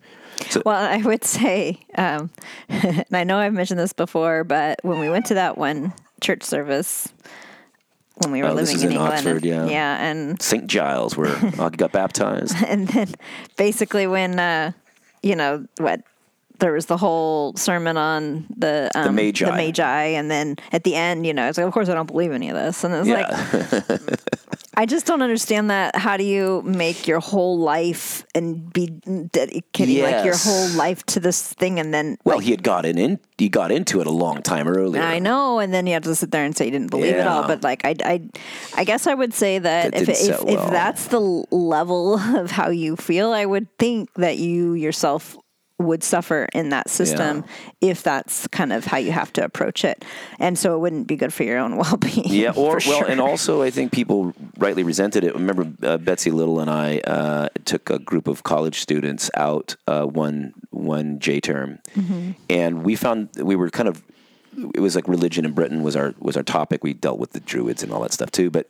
[0.48, 2.30] So, Well, I would say, um,
[2.68, 6.42] and I know I've mentioned this before, but when we went to that one church
[6.42, 7.08] service
[8.20, 9.66] when we were Oh, this living is in, in England, Oxford, yeah.
[9.66, 10.66] yeah, and St.
[10.66, 12.54] Giles, where I got baptized.
[12.66, 13.08] and then
[13.56, 14.72] basically when uh,
[15.22, 16.02] you know what
[16.58, 19.46] there was the whole sermon on the um, Magi.
[19.46, 22.06] the magi, and then at the end, you know, it's like, of course, I don't
[22.06, 23.90] believe any of this, and it's Yeah.
[23.90, 24.00] like,
[24.76, 25.96] I just don't understand that.
[25.96, 31.20] How do you make your whole life and be dedicating like your whole life to
[31.20, 33.18] this thing, and then Well, he had gotten in.
[33.36, 35.02] He got into it a long time earlier.
[35.02, 37.26] I know, and then you have to sit there and say you didn't believe it
[37.26, 37.46] all.
[37.46, 38.22] But like, I, I,
[38.76, 42.18] I guess I would say that, That if, it, if, set if that's the level
[42.36, 45.36] of how you feel, I would think that you yourself
[45.80, 47.44] would suffer in that system
[47.80, 50.04] if that's kind of how you have to approach it,
[50.38, 52.26] and so it wouldn't be good for your own well being.
[52.26, 53.04] Yeah, or well, sure.
[53.06, 55.34] and also I think people rightly resented it.
[55.34, 60.04] Remember, uh, Betsy Little and I uh, took a group of college students out uh,
[60.04, 62.32] one one J term, Mm-hmm.
[62.48, 64.02] and we found we were kind of
[64.74, 66.84] it was like religion in Britain was our was our topic.
[66.84, 68.68] We dealt with the Druids and all that stuff too, but.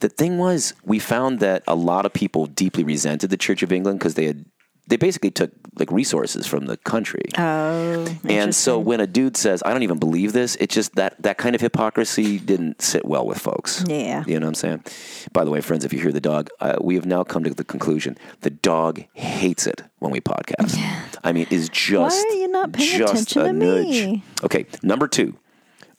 [0.00, 3.72] The thing was, we found that a lot of people deeply resented the Church of
[3.72, 4.44] England because they had
[4.88, 7.22] they basically took like resources from the country.
[7.38, 11.20] oh, And so when a dude says, "I don't even believe this," it's just that
[11.22, 13.84] that kind of hypocrisy didn't sit well with folks.
[13.86, 14.24] Yeah.
[14.26, 14.84] you know what I'm saying.
[15.32, 17.50] By the way, friends, if you hear the dog, uh, we have now come to
[17.50, 20.78] the conclusion the dog hates it when we podcast.
[21.24, 23.86] I mean, is just Why are you not paying just attention a to nudge.
[24.06, 24.22] me?
[24.44, 25.36] Okay, number two.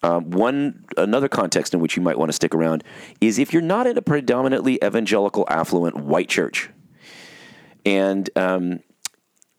[0.03, 2.83] Um, one another context in which you might want to stick around
[3.19, 6.69] is if you're not in a predominantly evangelical, affluent white church,
[7.87, 8.81] and um,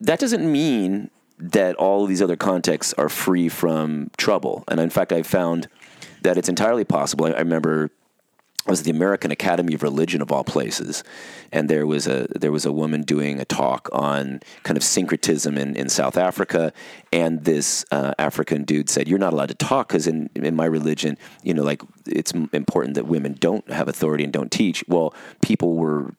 [0.01, 4.65] that doesn't mean that all these other contexts are free from trouble.
[4.69, 5.67] And in fact, I found
[6.21, 7.25] that it's entirely possible.
[7.25, 7.91] I, I remember
[8.67, 11.03] I was at the American Academy of Religion of all places,
[11.53, 15.57] and there was a there was a woman doing a talk on kind of syncretism
[15.57, 16.75] in, in South Africa,
[17.11, 20.67] and this uh, African dude said, "You're not allowed to talk because in in my
[20.67, 25.15] religion, you know, like it's important that women don't have authority and don't teach." Well,
[25.41, 26.13] people were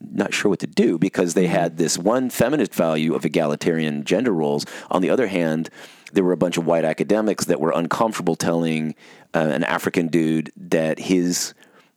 [0.00, 4.32] not sure what to do because they had this one feminist value of egalitarian gender
[4.32, 4.64] roles.
[4.90, 5.70] On the other hand,
[6.12, 8.94] there were a bunch of white academics that were uncomfortable telling
[9.34, 11.54] uh, an African dude that his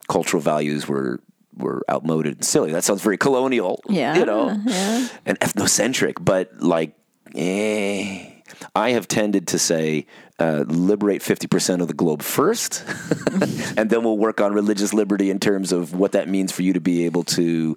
[0.08, 1.20] cultural values were
[1.56, 2.70] were outmoded and silly.
[2.70, 5.08] That sounds very colonial, Yeah, you know, yeah.
[5.26, 6.24] and ethnocentric.
[6.24, 6.94] But like,
[7.34, 8.30] eh,
[8.74, 10.06] I have tended to say.
[10.40, 12.84] Uh, liberate 50% of the globe first,
[13.76, 16.72] and then we'll work on religious liberty in terms of what that means for you
[16.74, 17.76] to be able to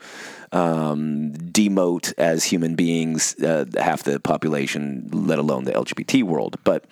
[0.51, 6.57] um, demote as human beings uh, half the population, let alone the LGBT world.
[6.63, 6.85] But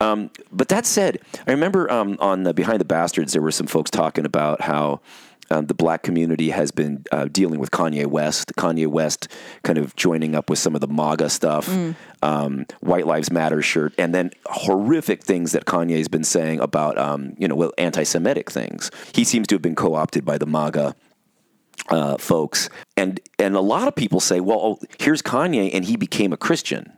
[0.00, 3.66] um, but that said, I remember um, on uh, Behind the Bastards, there were some
[3.66, 5.00] folks talking about how
[5.50, 8.52] um, the black community has been uh, dealing with Kanye West.
[8.56, 9.28] Kanye West
[9.62, 11.68] kind of joining up with some of the MAGA stuff,
[12.22, 17.34] um, White Lives Matter shirt, and then horrific things that Kanye's been saying about, um,
[17.38, 18.90] you know, well, anti-Semitic things.
[19.14, 20.94] He seems to have been co-opted by the MAGA
[21.88, 25.96] uh, folks, and and a lot of people say, well, oh, here's Kanye, and he
[25.96, 26.92] became a Christian.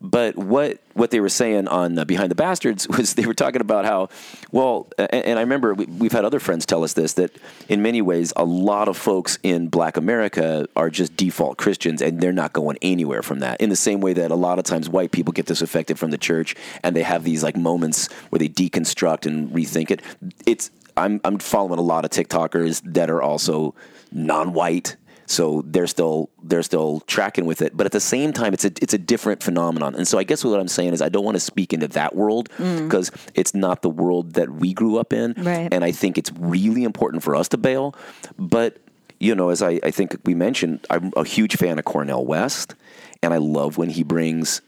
[0.00, 3.60] But what what they were saying on uh, Behind the Bastards was they were talking
[3.60, 4.08] about how,
[4.50, 7.36] well, and, and I remember we, we've had other friends tell us this that
[7.68, 12.20] in many ways a lot of folks in Black America are just default Christians and
[12.20, 13.60] they're not going anywhere from that.
[13.60, 16.18] In the same way that a lot of times white people get disaffected from the
[16.18, 20.02] church and they have these like moments where they deconstruct and rethink it.
[20.46, 23.74] It's I'm I'm following a lot of TikTokers that are also
[24.12, 24.96] non-white
[25.30, 28.72] so they're still they're still tracking with it, but at the same time, it's a
[28.82, 29.94] it's a different phenomenon.
[29.94, 32.16] And so I guess what I'm saying is I don't want to speak into that
[32.16, 35.68] world because it's not the world that we grew up in, Right.
[35.72, 37.94] and I think it's really important for us to bail.
[38.38, 38.78] But
[39.20, 42.74] you know, as I, I think we mentioned, I'm a huge fan of Cornel West,
[43.22, 44.62] and I love when he brings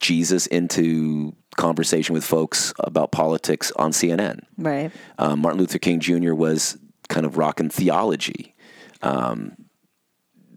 [0.00, 4.90] Jesus into conversation with folks about politics on CNN right.
[5.18, 6.34] um, Martin Luther King Jr.
[6.34, 6.76] was
[7.08, 8.53] kind of rocking theology,
[9.04, 9.56] um,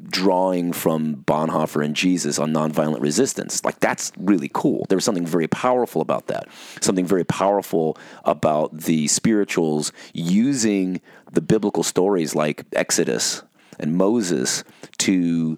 [0.10, 3.64] drawing from Bonhoeffer and Jesus on nonviolent resistance.
[3.66, 4.86] Like that's really cool.
[4.90, 6.48] There was something very powerful about that.
[6.82, 13.44] Something very powerful about the spirituals using the biblical stories like Exodus
[13.80, 14.64] and Moses
[15.00, 15.58] to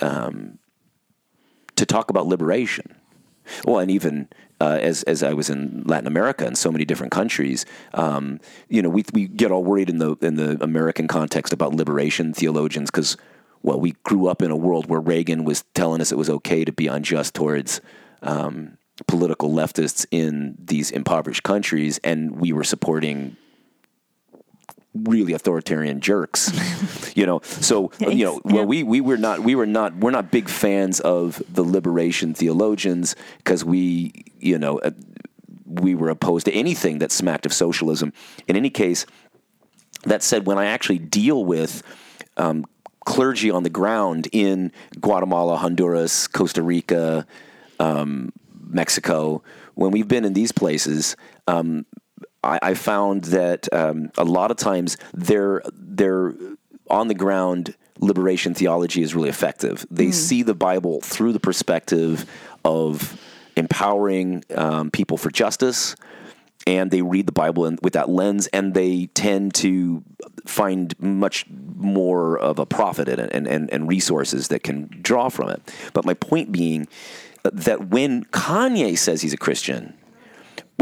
[0.00, 0.58] um,
[1.76, 2.94] to talk about liberation.
[3.64, 4.28] Well, and even
[4.62, 8.38] uh, as as I was in Latin America and so many different countries, um,
[8.68, 12.32] you know, we we get all worried in the in the American context about liberation
[12.32, 13.16] theologians because
[13.62, 16.64] well, we grew up in a world where Reagan was telling us it was okay
[16.64, 17.80] to be unjust towards.
[18.22, 23.36] Um, political leftists in these impoverished countries, and we were supporting
[24.94, 26.52] really authoritarian jerks
[27.16, 27.40] you know?
[27.42, 31.00] So you know well we we were not we were not we're not big fans
[31.00, 34.90] of the liberation theologians because we you know uh,
[35.66, 38.12] we were opposed to anything that smacked of socialism.
[38.46, 39.06] In any case
[40.04, 41.82] that said when i actually deal with
[42.36, 42.64] um,
[43.04, 47.26] clergy on the ground in guatemala honduras costa rica
[47.78, 49.42] um, mexico
[49.74, 51.16] when we've been in these places
[51.46, 51.86] um,
[52.42, 56.34] I, I found that um, a lot of times their their
[56.88, 59.86] on the ground liberation theology is really effective.
[59.90, 60.14] They mm.
[60.14, 62.26] see the Bible through the perspective
[62.64, 63.20] of
[63.56, 65.94] empowering um, people for justice,
[66.66, 70.02] and they read the Bible in, with that lens, and they tend to
[70.46, 75.28] find much more of a profit in it and, and, and resources that can draw
[75.28, 75.62] from it.
[75.92, 76.88] But my point being
[77.44, 79.94] that when Kanye says he's a Christian,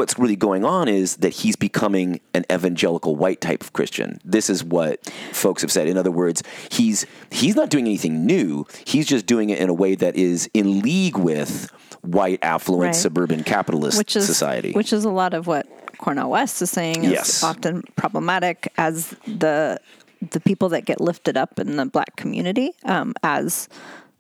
[0.01, 4.19] what's really going on is that he's becoming an evangelical white type of Christian.
[4.25, 5.89] This is what folks have said.
[5.89, 8.65] In other words, he's he's not doing anything new.
[8.87, 11.71] He's just doing it in a way that is in league with
[12.01, 12.97] white affluent right.
[12.97, 14.73] suburban capitalist which is, society.
[14.73, 17.45] Which is a lot of what Cornel West is saying is yes.
[17.45, 19.79] often problematic as the
[20.31, 23.69] the people that get lifted up in the black community um, as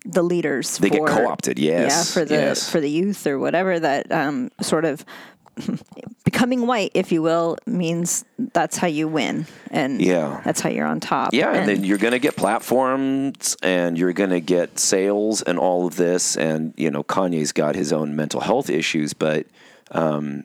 [0.04, 2.70] the leaders they for, get co-opted yes yeah for the yes.
[2.70, 5.04] for the youth or whatever that um, sort of
[6.24, 10.86] becoming white, if you will, means that's how you win, and yeah, that's how you're
[10.86, 11.32] on top.
[11.32, 15.42] Yeah, and, and then you're going to get platforms, and you're going to get sales,
[15.42, 19.46] and all of this, and you know, Kanye's got his own mental health issues, but.
[19.92, 20.44] Um,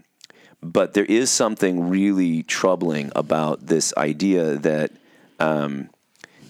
[0.62, 4.92] but there is something really troubling about this idea that
[5.40, 5.92] um,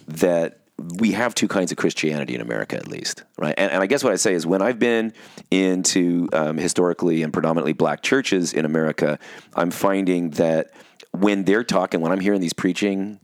[0.08, 3.55] that we have two kinds of Christianity in America, at least, right?
[3.57, 5.13] And, and I guess what I say is when I've been
[5.49, 9.17] into um, historically and predominantly black churches in America,
[9.55, 10.71] I'm finding that
[11.11, 13.19] when they're talking, when I'm hearing these preaching,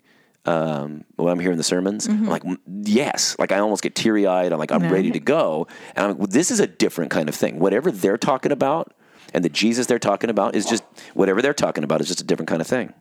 [0.45, 2.23] um, when I'm hearing the sermons, mm-hmm.
[2.23, 2.43] I'm like,
[2.83, 4.53] yes, like I almost get teary eyed.
[4.53, 5.67] I'm like, I'm ready to go.
[5.95, 7.59] And I'm like, well, this is a different kind of thing.
[7.59, 8.93] Whatever they're talking about
[9.33, 10.83] and the Jesus they're talking about is just
[11.13, 12.93] whatever they're talking about is just a different kind of thing.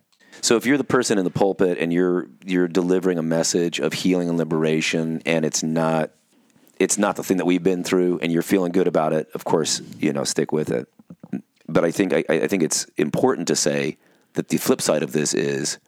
[0.42, 3.92] So if you're the person in the pulpit and you're you're delivering a message of
[3.92, 6.10] healing and liberation, and it's not
[6.78, 9.44] it's not the thing that we've been through, and you're feeling good about it, of
[9.44, 10.88] course, you know, stick with it.
[11.68, 13.98] But I think I, I think it's important to say
[14.32, 15.78] that the flip side of this is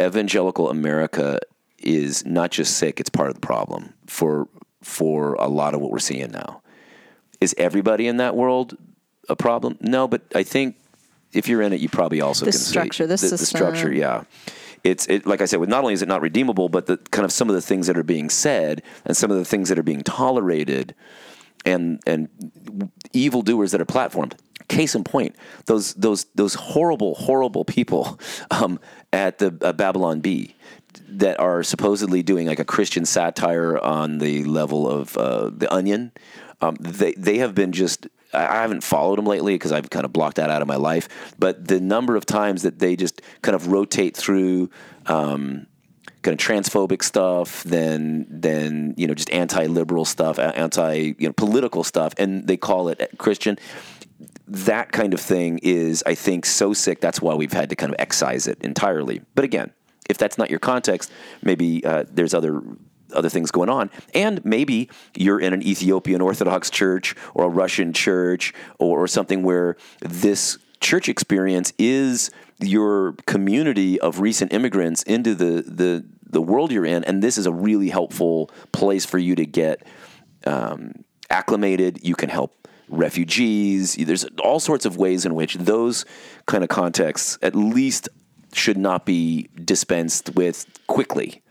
[0.00, 1.40] evangelical America
[1.78, 4.48] is not just sick; it's part of the problem for
[4.82, 6.62] for a lot of what we're seeing now.
[7.40, 8.76] Is everybody in that world
[9.28, 9.78] a problem?
[9.80, 10.76] No, but I think
[11.32, 14.24] if you're in it, you probably also the can structure, the, the, the structure, yeah.
[14.84, 15.60] It's it, like I said.
[15.60, 17.86] with Not only is it not redeemable, but the kind of some of the things
[17.88, 20.94] that are being said and some of the things that are being tolerated,
[21.64, 22.28] and and
[23.12, 24.34] evildoers that are platformed.
[24.68, 25.34] Case in point,
[25.66, 28.20] those those those horrible horrible people
[28.50, 28.78] um,
[29.12, 30.54] at the uh, Babylon Bee
[31.08, 36.12] that are supposedly doing like a Christian satire on the level of uh, the Onion.
[36.60, 40.12] Um, they they have been just I haven't followed them lately because I've kind of
[40.12, 41.08] blocked that out of my life.
[41.38, 44.70] But the number of times that they just kind of rotate through
[45.06, 45.66] um,
[46.22, 51.84] kind of transphobic stuff, then then you know just anti-liberal stuff, anti you know political
[51.84, 53.58] stuff, and they call it Christian.
[54.46, 57.00] That kind of thing is, I think, so sick.
[57.00, 59.20] That's why we've had to kind of excise it entirely.
[59.34, 59.72] But again,
[60.08, 61.12] if that's not your context,
[61.42, 62.62] maybe uh, there's other
[63.12, 63.90] other things going on.
[64.14, 69.42] And maybe you're in an Ethiopian Orthodox church or a Russian church or, or something
[69.42, 72.30] where this church experience is
[72.60, 77.04] your community of recent immigrants into the, the, the world you're in.
[77.04, 79.82] And this is a really helpful place for you to get
[80.46, 82.00] um, acclimated.
[82.02, 83.96] You can help refugees.
[83.96, 86.04] There's all sorts of ways in which those
[86.46, 88.08] kind of contexts, at least,
[88.52, 91.42] should not be dispensed with quickly.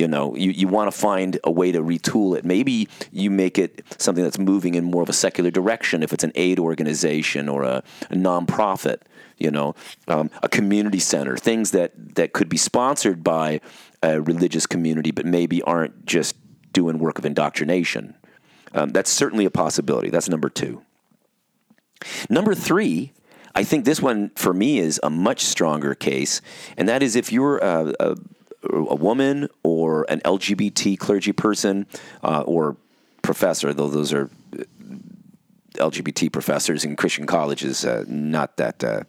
[0.00, 2.42] You know, you, you want to find a way to retool it.
[2.42, 6.24] Maybe you make it something that's moving in more of a secular direction if it's
[6.24, 9.00] an aid organization or a, a nonprofit,
[9.36, 9.74] you know,
[10.08, 13.60] um, a community center, things that, that could be sponsored by
[14.02, 16.34] a religious community, but maybe aren't just
[16.72, 18.14] doing work of indoctrination.
[18.72, 20.08] Um, that's certainly a possibility.
[20.08, 20.80] That's number two.
[22.30, 23.12] Number three,
[23.54, 26.40] I think this one for me is a much stronger case,
[26.78, 28.16] and that is if you're a, a
[28.62, 31.86] a woman or an LGBT clergy person
[32.22, 32.76] uh, or
[33.22, 34.64] professor, though those are uh,
[35.74, 39.02] LGBT professors in Christian colleges, uh, not that uh,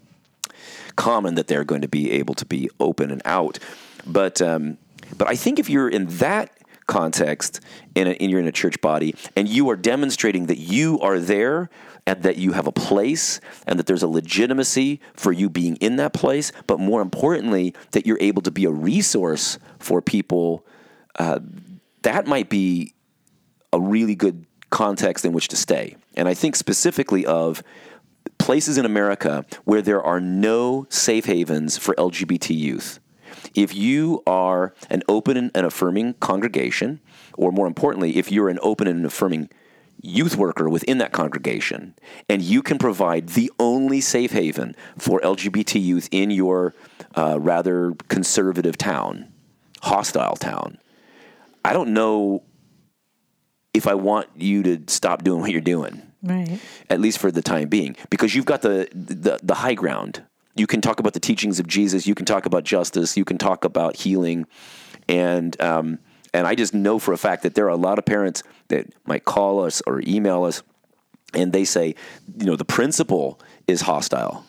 [0.95, 3.59] common that they're going to be able to be open and out.
[4.05, 4.77] But um,
[5.17, 6.55] but I think if you're in that
[6.87, 7.61] context,
[7.95, 11.19] in, a, in you're in a church body, and you are demonstrating that you are
[11.19, 11.69] there
[12.07, 15.97] and that you have a place and that there's a legitimacy for you being in
[15.97, 20.65] that place, but more importantly, that you're able to be a resource for people,
[21.19, 21.39] uh,
[22.01, 22.93] that might be
[23.71, 25.95] a really good context in which to stay.
[26.15, 27.63] And I think specifically of
[28.37, 32.99] places in America where there are no safe havens for LGBT youth.
[33.53, 36.99] If you are an open and affirming congregation,
[37.37, 39.49] or more importantly, if you're an open and affirming
[40.01, 41.95] youth worker within that congregation,
[42.27, 46.73] and you can provide the only safe haven for LGBT youth in your
[47.15, 49.31] uh, rather conservative town,
[49.81, 50.77] hostile town,
[51.63, 52.43] I don't know
[53.73, 56.01] if I want you to stop doing what you're doing.
[56.23, 56.59] Right.
[56.89, 60.23] At least for the time being, because you've got the, the the high ground.
[60.55, 62.05] You can talk about the teachings of Jesus.
[62.05, 63.17] You can talk about justice.
[63.17, 64.45] You can talk about healing,
[65.09, 65.97] and um,
[66.33, 68.87] and I just know for a fact that there are a lot of parents that
[69.05, 70.63] might call us or email us,
[71.33, 71.95] and they say,
[72.37, 74.45] you know, the principal is hostile.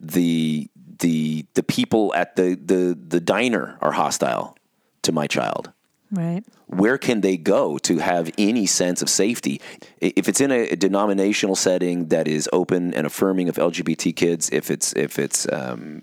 [0.00, 4.56] The the the people at the the the diner are hostile
[5.02, 5.70] to my child
[6.10, 6.44] Right.
[6.66, 9.60] where can they go to have any sense of safety?
[10.00, 14.70] If it's in a denominational setting that is open and affirming of LGBT kids, if
[14.70, 16.02] it's if it's um,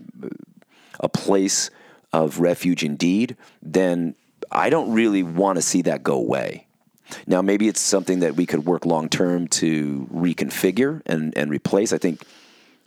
[0.99, 1.69] a place
[2.11, 4.15] of refuge indeed, then
[4.51, 6.67] I don't really want to see that go away.
[7.27, 11.93] Now, maybe it's something that we could work long term to reconfigure and, and replace.
[11.93, 12.23] I think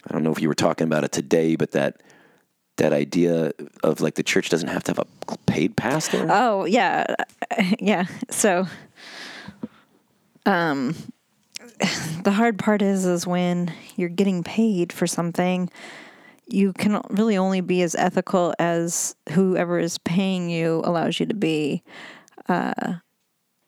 [0.09, 2.01] I don't know if you were talking about it today, but that
[2.77, 3.53] that idea
[3.83, 6.27] of like the church doesn't have to have a paid pastor.
[6.31, 7.07] Oh yeah,
[7.79, 8.07] yeah.
[8.31, 8.67] So,
[10.45, 10.95] um,
[12.25, 15.71] the hard part is is when you're getting paid for something,
[16.47, 21.34] you can really only be as ethical as whoever is paying you allows you to
[21.34, 21.82] be.
[22.49, 22.95] Uh,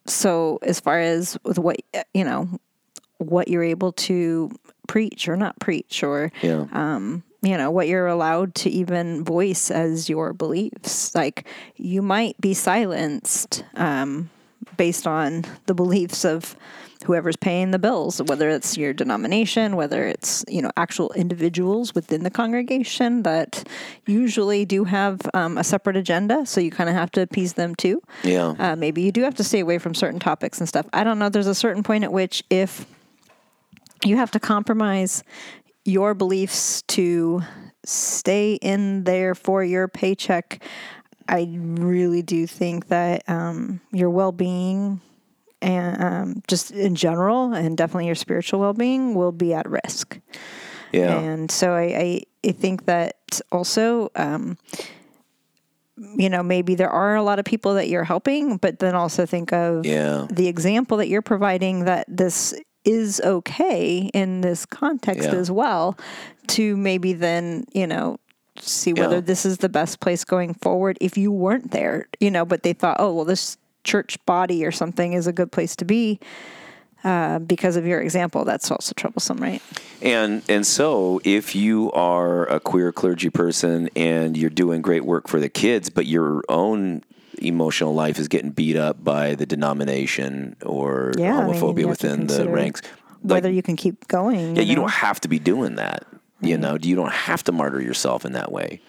[0.07, 1.77] so as far as with what
[2.15, 2.49] you know,
[3.19, 4.51] what you're able to
[4.87, 6.67] preach or not preach, or yeah.
[6.73, 11.47] um, you know what you're allowed to even voice as your beliefs like
[11.77, 14.31] you might be silenced um,
[14.77, 16.57] based on the beliefs of
[17.07, 22.23] whoever's paying the bills whether it's your denomination whether it's you know actual individuals within
[22.23, 23.67] the congregation that
[24.07, 27.75] usually do have um, a separate agenda so you kind of have to appease them
[27.75, 28.55] too Yeah.
[28.59, 31.19] uh, maybe you do have to stay away from certain topics and stuff i don't
[31.19, 32.87] know there's a certain point at which if
[34.05, 35.23] you have to compromise
[35.85, 37.43] your beliefs to
[37.85, 40.61] stay in there for your paycheck,
[41.29, 45.01] I really do think that um, your well being
[45.63, 50.19] and um, just in general, and definitely your spiritual well being, will be at risk.
[50.93, 51.19] yeah.
[51.19, 54.59] And so I, I, I think that also, um,
[56.17, 59.25] you know, maybe there are a lot of people that you're helping, but then also
[59.25, 60.27] think of Yeah.
[60.31, 62.55] the example that you're providing that this
[62.85, 65.39] is okay in this context Yeah.
[65.39, 65.97] as well
[66.49, 68.19] to maybe then, you know,
[68.61, 69.21] see whether Yeah.
[69.23, 72.73] this is the best place going forward if you weren't there, you know, but they
[72.75, 76.21] thought, oh, well, this church body or something is a good place to be
[77.05, 78.45] uh, because of your example.
[78.45, 79.63] That's also troublesome, right?
[80.03, 85.29] And and so if you are a queer clergy person and you're doing great work
[85.29, 87.05] for the kids, but your own
[87.39, 91.89] emotional life is getting beat up by the denomination or Yeah, I mean, homophobia you
[91.89, 92.83] have to within the ranks.
[93.23, 94.57] Whether like, you can keep going.
[94.57, 94.83] yeah, you know?
[94.83, 96.07] don't have to be doing that.
[96.41, 98.81] You know, you don't have to martyr yourself in that way.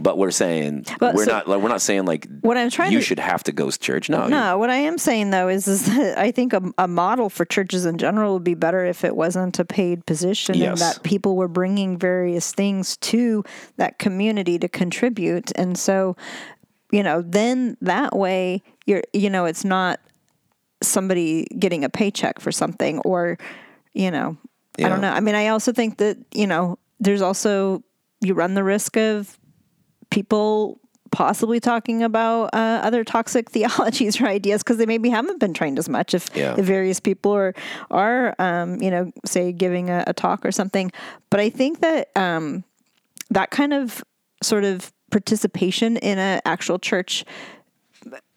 [0.00, 2.92] But we're saying But we're so- not like we're not saying like What I'm trying
[2.92, 4.08] you to- should have to go to church.
[4.08, 7.28] No, No, what I am saying though is, is that I think a, a model
[7.30, 11.02] for churches in general would be better if it wasn't a paid position and that
[11.02, 13.42] people were bringing various things to
[13.76, 15.50] that community to contribute.
[15.56, 16.16] And so,
[16.92, 20.00] you know, then that way you're, you know, it's not
[20.82, 23.38] somebody getting a paycheck for something or,
[23.94, 24.36] you know,
[24.78, 25.10] I don't know.
[25.10, 27.82] I mean, I also think that, you know, there's also,
[28.20, 29.37] you run the risk of
[30.10, 30.80] people
[31.10, 35.78] possibly talking about uh, other toxic theologies or ideas because they maybe haven't been trained
[35.78, 36.54] as much if, Yeah.
[36.58, 37.54] if various people are
[37.90, 40.92] are um, you know say giving a, a talk or something
[41.30, 42.62] but i think that um,
[43.30, 44.04] that kind of
[44.42, 47.24] sort of participation in an actual church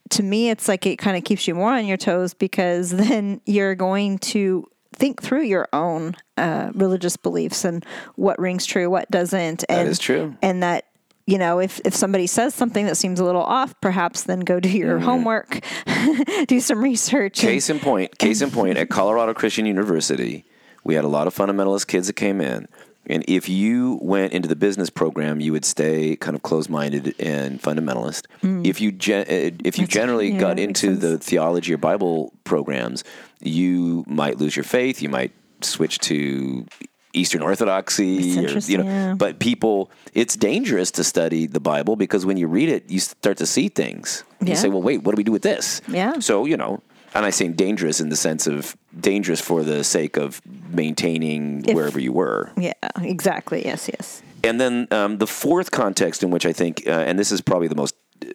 [0.10, 3.42] to me it's like it kind of keeps you more on your toes because then
[3.46, 9.10] you're going to think through your own uh, religious beliefs and what rings true what
[9.12, 10.36] doesn't and is true.
[10.42, 10.86] and that
[11.32, 14.60] you know, if, if somebody says something that seems a little off, perhaps then go
[14.60, 15.62] do your homework,
[16.48, 17.40] do some research.
[17.40, 20.44] Case in point, case in point, at Colorado Christian University,
[20.84, 22.68] we had a lot of fundamentalist kids that came in.
[23.08, 27.62] And if you went into the business program, you would stay kind of closed-minded and
[27.62, 28.26] fundamentalist.
[28.66, 29.88] If you gen- uh, if you Mm.
[29.88, 33.04] That's- generally yeah, got into the theology or Bible programs,
[33.40, 35.02] you might lose your faith.
[35.02, 36.66] You might switch to
[37.14, 38.38] Eastern Orthodoxy.
[38.40, 39.14] Or, you know, yeah.
[39.14, 43.38] but people, it's dangerous to study the Bible because when you read it, you start
[43.38, 44.24] to see things.
[44.44, 46.20] You say, "Well, wait, what do we do with this?" Yeah.
[46.20, 46.82] So you know,
[47.14, 51.76] and I say dangerous in the sense of dangerous for the sake of maintaining If-
[51.76, 52.52] wherever you were.
[52.58, 53.66] Yeah, exactly.
[53.66, 54.24] Yes, yes.
[54.44, 57.68] And then um, the fourth context in which I think, uh, and this is probably
[57.68, 58.30] the most uh,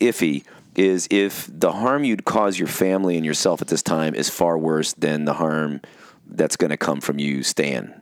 [0.00, 4.28] iffy, is if the harm you'd cause your family and yourself at this time is
[4.28, 5.80] far worse than the harm
[6.26, 7.92] that's going to come from you staying.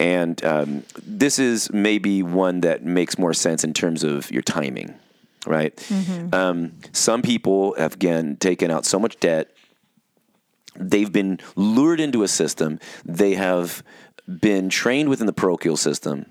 [0.00, 4.94] And um, this is maybe one that makes more sense in terms of your timing,
[5.46, 5.78] right?
[6.34, 9.54] Um, some people have, again, taken out so much debt
[10.76, 12.78] they've been lured into a system.
[13.04, 13.82] They have
[14.26, 16.26] been trained within the parochial system.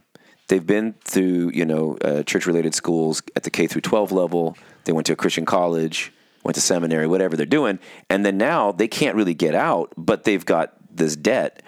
[0.48, 4.58] They've been through, you know, uh, church-related schools at the K through 12 level.
[4.86, 6.12] They went to a Christian college,
[6.44, 7.78] went to seminary, whatever they're doing,
[8.10, 11.62] and then now they can't really get out, but they've got this debt.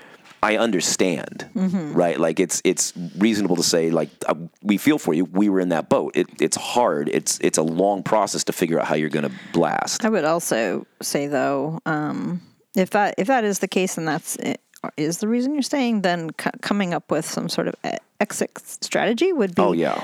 [0.44, 2.20] I understand, right?
[2.20, 4.34] Like it's it's reasonable to say like uh,
[4.64, 5.26] we feel for you.
[5.26, 6.14] We were in that boat.
[6.16, 7.10] It, it's hard.
[7.10, 10.04] It's it's a long process to figure out how you're going to blast.
[10.04, 12.42] I would also say though, um,
[12.76, 14.60] if that if that is the case and that's it,
[14.98, 18.51] is the reason you're staying, then c- coming up with some sort of e- exit
[18.82, 20.01] strategy would be Oh yeah.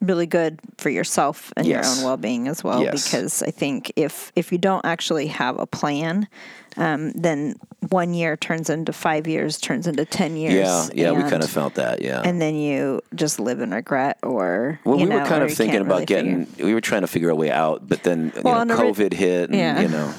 [0.00, 1.84] really good for yourself and Yes.
[1.84, 2.82] your own well-being as well.
[2.82, 3.04] Yes.
[3.04, 6.26] Because I think if if you don't actually have a plan,
[6.76, 7.54] um, then
[7.90, 10.54] one year turns into five years, turns into ten years.
[10.54, 12.02] Yeah, yeah, we kind of felt that.
[12.02, 12.22] Yeah.
[12.24, 15.94] And then you just live in regret, or well, we were kind of thinking about
[15.94, 16.46] really getting.
[16.46, 18.96] figure- We were trying to figure a way out, but then you Well, know, and
[18.96, 19.80] COVID hit, and Yeah.
[19.80, 20.12] you know,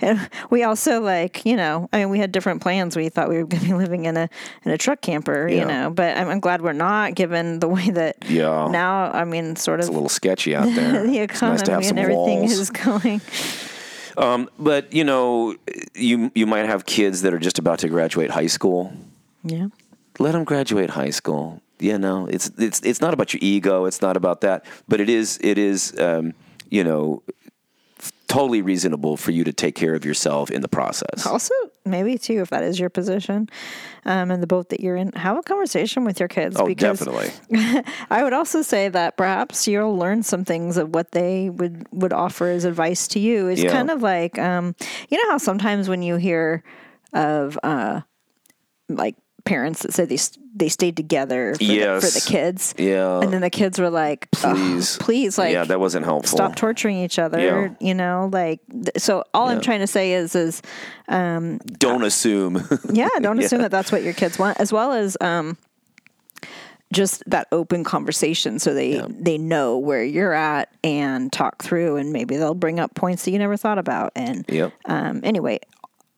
[0.00, 2.96] And we also like, you know, I mean, we had different plans.
[2.96, 4.28] We thought we were going to be living in a
[4.64, 5.60] in a truck camper, Yeah.
[5.60, 5.90] you know.
[5.90, 8.68] But I'm, I'm glad we're not, given the way that Yeah.
[8.70, 9.10] now.
[9.12, 11.06] I mean, sort of it's a little sketchy out there.
[11.06, 12.52] the it's nice to have economy and everything walls.
[12.52, 13.20] is going.
[14.16, 15.54] Um, But you know,
[15.94, 18.92] you you might have kids that are just about to graduate high school.
[19.42, 19.68] Yeah.
[20.18, 21.60] Let them graduate high school.
[21.80, 23.84] You know, it's it's it's not about your ego.
[23.86, 24.64] It's not about that.
[24.86, 26.32] But it is it is um,
[26.70, 27.22] you know
[28.34, 31.24] totally reasonable for you to take care of yourself in the process.
[31.26, 31.54] Also,
[31.84, 33.48] maybe too, if that is your position,
[34.06, 36.56] um, in the boat that you're in, have a conversation with your kids.
[36.58, 37.30] Oh, because definitely.
[38.10, 42.12] I would also say that perhaps you'll learn some things of what they would would
[42.12, 43.46] offer as advice to you.
[43.48, 43.70] It's Yeah.
[43.70, 44.74] kind of like um,
[45.08, 46.62] you know how sometimes when you hear
[47.12, 48.00] of uh,
[48.88, 49.14] like
[49.44, 53.20] parents that say these they stayed together for, the, for the kids, Yeah.
[53.20, 54.96] and then the kids were like, "Ugh, Please.
[54.98, 56.36] please, like yeah, that wasn't helpful.
[56.36, 57.68] stop torturing each other." Yeah.
[57.80, 59.24] You know, like th- so.
[59.34, 60.62] All I'm trying to say is is
[61.08, 62.62] Don't assume.
[62.92, 63.64] yeah, don't assume Yeah.
[63.64, 65.56] that that's what your kids want, as well as um,
[66.92, 72.12] just that open conversation, so they they know where you're at and talk through, and
[72.12, 74.12] maybe they'll bring up points that you never thought about.
[74.14, 74.72] And Yep.
[74.84, 75.58] um, anyway,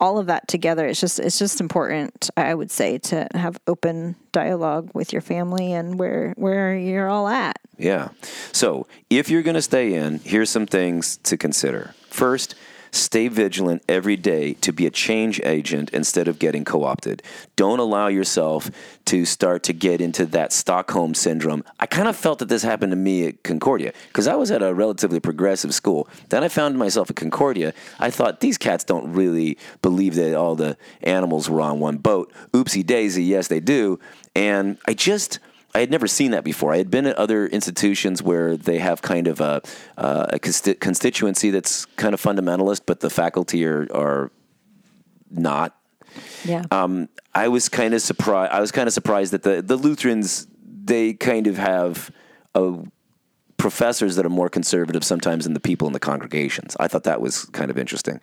[0.00, 4.16] all of that together, it's just it's just important, I would say, to have open
[4.32, 7.58] dialogue with your family and where where you're all at.
[7.78, 8.08] Yeah.
[8.52, 11.94] So if you're going to stay in, here's some things to consider.
[12.10, 12.54] First,
[12.96, 17.22] stay vigilant every day to be a change agent instead of getting co opted.
[17.54, 18.70] Don't allow yourself
[19.06, 21.62] to start to get into that Stockholm syndrome.
[21.78, 24.62] I kind of felt that this happened to me at Concordia because I was at
[24.62, 26.08] a relatively progressive school.
[26.28, 27.72] Then I found myself at Concordia.
[27.98, 32.32] I thought these cats don't really believe that all the animals were on one boat.
[32.52, 33.98] Oopsie daisy, yes, they do.
[34.34, 35.38] And I just.
[35.76, 36.72] I had never seen that before.
[36.72, 39.60] I had been at other institutions where they have kind of a,
[39.98, 44.32] uh, a consti- constituency that's kind of fundamentalist, but the faculty are, are
[45.30, 45.76] not.
[46.46, 46.64] Yeah.
[46.70, 48.52] Um, I was kind of surprised.
[48.52, 52.10] I was kind of surprised that the the Lutherans they kind of have
[52.54, 52.78] a
[53.58, 56.74] professors that are more conservative sometimes than the people in the congregations.
[56.80, 58.18] I thought that was kind of interesting.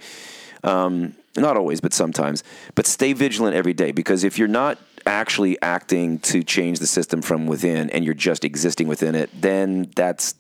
[0.64, 2.44] Um, not always, but sometimes.
[2.74, 7.22] But stay vigilant every day because if you're not actually acting to change the system
[7.22, 10.36] from within and you're just existing within it, then that's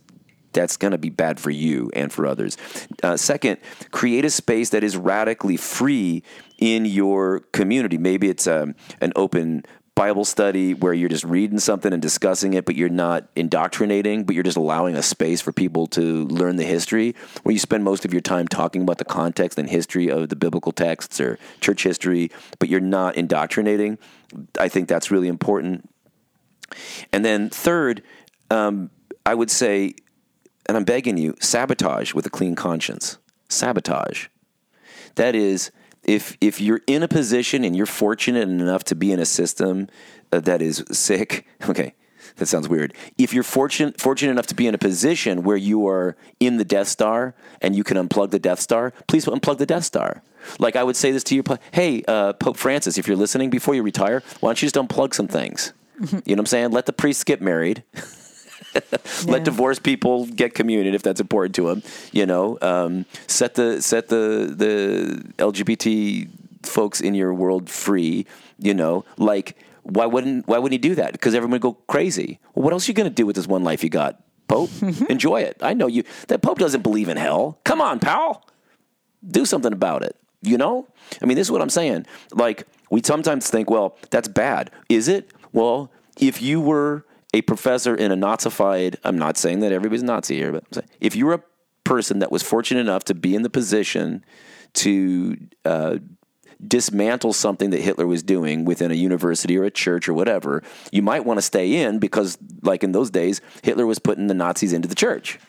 [0.53, 2.57] that's going to be bad for you and for others.
[3.01, 3.57] Uh, second,
[3.91, 6.23] create a space that is radically free
[6.59, 7.97] in your community.
[7.97, 12.65] Maybe it's um, an open Bible study where you're just reading something and discussing it,
[12.65, 16.63] but you're not indoctrinating, but you're just allowing a space for people to learn the
[16.63, 20.29] history, where you spend most of your time talking about the context and history of
[20.29, 23.99] the biblical texts or church history, but you're not indoctrinating.
[24.59, 25.87] I think that's really important.
[27.11, 28.01] And then third,
[28.49, 28.89] um,
[29.27, 29.93] I would say,
[30.65, 33.19] and I'm begging you, sabotage with a clean conscience.
[33.47, 34.27] Sabotage.
[35.15, 35.69] That is,
[36.03, 39.87] if if you're in a position and you're fortunate enough to be in a system
[40.31, 41.93] uh, that is sick, okay,
[42.37, 42.93] that sounds weird.
[43.17, 46.65] If you're fortunate fortunate enough to be in a position where you are in the
[46.65, 50.21] Death Star and you can unplug the Death Star, please unplug the Death Star.
[50.59, 53.75] Like I would say this to you, hey, uh, Pope Francis, if you're listening before
[53.75, 55.73] you retire, why don't you just unplug some things?
[56.01, 56.71] You know what I'm saying?
[56.71, 57.83] Let the priests get married.
[59.25, 59.39] Let Yeah.
[59.39, 61.83] divorced people get communion if that's important to them.
[62.11, 66.29] You know, um, set the set the the LGBT
[66.63, 68.25] folks in your world free.
[68.59, 71.11] You know, like why wouldn't why wouldn't he do that?
[71.13, 72.39] Because everyone would go crazy.
[72.55, 74.69] Well, what else are you going to do with this one life you got, Pope?
[75.09, 75.57] Enjoy it.
[75.61, 76.03] I know you.
[76.27, 77.59] That Pope doesn't believe in hell.
[77.63, 78.45] Come on, pal
[79.25, 80.17] do something about it.
[80.41, 80.85] You know?
[81.21, 82.05] I mean, this is what I'm saying.
[82.33, 84.69] Like, we sometimes think, well, that's bad.
[84.89, 85.31] Is it?
[85.53, 85.89] Well,
[86.19, 90.51] if you were a professor in a Nazified, I'm not saying that everybody's Nazi here,
[90.51, 91.43] but I'm saying, if you were a
[91.83, 94.23] person that was fortunate enough to be in the position
[94.73, 95.97] to uh,
[96.65, 101.01] dismantle something that Hitler was doing within a university or a church or whatever, you
[101.01, 104.71] might want to stay in because, like in those days, Hitler was putting the Nazis
[104.73, 105.39] into the church.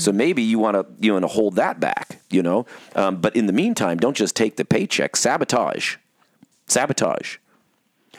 [0.00, 2.66] So maybe you want to you want to hold that back, you know.
[2.96, 5.14] Um, but in the meantime, don't just take the paycheck.
[5.14, 5.96] Sabotage,
[6.66, 7.36] sabotage.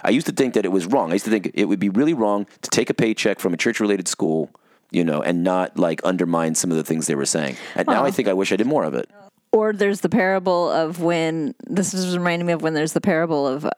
[0.03, 1.11] I used to think that it was wrong.
[1.11, 3.57] I used to think it would be really wrong to take a paycheck from a
[3.57, 4.49] church-related school,
[4.91, 7.55] you know, and not like undermine some of the things they were saying.
[7.75, 9.09] And now I think I wish I did more of it.
[9.51, 13.45] Or there's the parable of when this is reminding me of when there's the parable
[13.45, 13.71] of uh,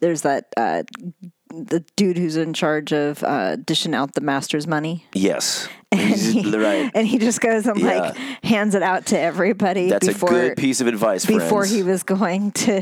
[0.00, 0.82] there's that uh,
[1.52, 5.06] the dude who's in charge of uh, dishing out the master's money.
[5.12, 6.90] Yes, And he, right.
[6.94, 10.56] and he just goes and like hands it out to everybody That's before a good
[10.56, 11.70] piece of advice, before friends.
[11.70, 12.80] he was going to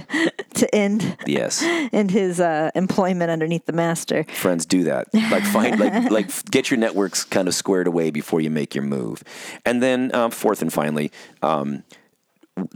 [0.55, 1.61] to end yes.
[1.93, 4.23] end his uh, employment underneath the master.
[4.35, 8.41] friends do that like find like like get your networks kind of squared away before
[8.41, 9.25] you make your move
[9.67, 11.11] and then um, fourth and finally
[11.43, 11.83] um,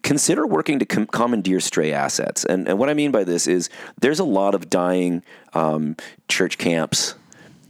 [0.03, 2.45] consider working to com- commandeer stray assets.
[2.45, 3.71] And, and what i mean by this is
[4.01, 5.97] there's a lot of dying um,
[6.29, 7.15] church camps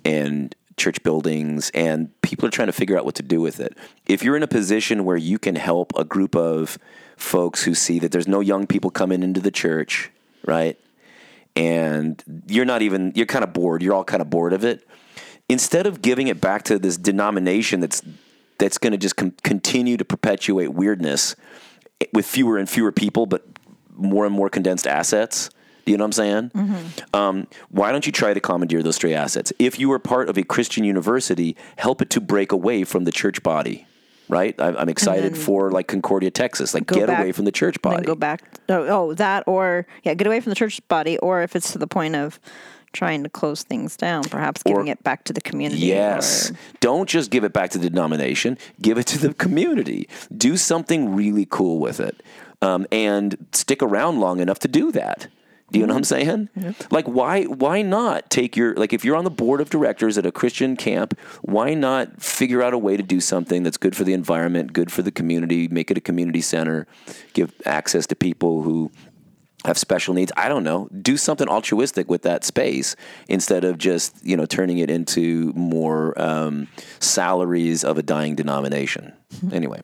[0.05, 3.77] and church buildings and people are trying to figure out what to do with it.
[4.07, 6.79] If you're in a position where you can help a group of
[7.17, 10.11] folks who see that there's no young people coming into the church
[10.47, 10.79] right
[11.57, 14.87] and you're not even you're kind of bored you're all kind of bored of it
[15.49, 18.03] instead of giving it back to this denomination that's
[18.59, 21.37] that's going to just com- continue to perpetuate weirdness
[22.13, 23.45] with fewer and fewer people but
[23.97, 25.51] more and more condensed assets.
[25.85, 26.95] Do you know what i'm saying?
[27.13, 29.53] Um, why don't you try to commandeer those stray assets?
[29.59, 33.13] If you are part of a christian university help it to break away from the
[33.13, 33.87] church body
[34.29, 34.59] right?
[34.59, 36.73] I- i'm excited for like concordia texas.
[36.73, 38.43] Like get back- away from the church body go back.
[38.71, 41.79] Oh, oh, that or yeah, get away from the church body, or if it's to
[41.79, 42.41] the point of
[42.95, 45.83] trying to close things down, perhaps giving it back to the community.
[45.83, 46.51] Yes.
[46.51, 50.09] or- Don't just give it back to the denomination, give it to the community.
[50.35, 52.23] Do something really cool with it.
[52.63, 55.27] Um, and stick around long enough to do that.
[55.73, 56.49] Do you know what I'm saying?
[56.91, 60.25] Like why why not take your like if you're on the board of directors at
[60.25, 64.05] a Christian camp, why not figure out a way to do something that's good for
[64.05, 66.87] the environment, good for the community, make it a community center,
[67.33, 68.93] give access to people who
[69.65, 70.33] have special needs.
[70.37, 70.89] I don't know.
[71.01, 72.97] Do something altruistic with that space
[73.29, 76.69] instead of just you know turning it into more um,
[77.01, 79.13] salaries of a dying denomination.
[79.53, 79.81] anyway.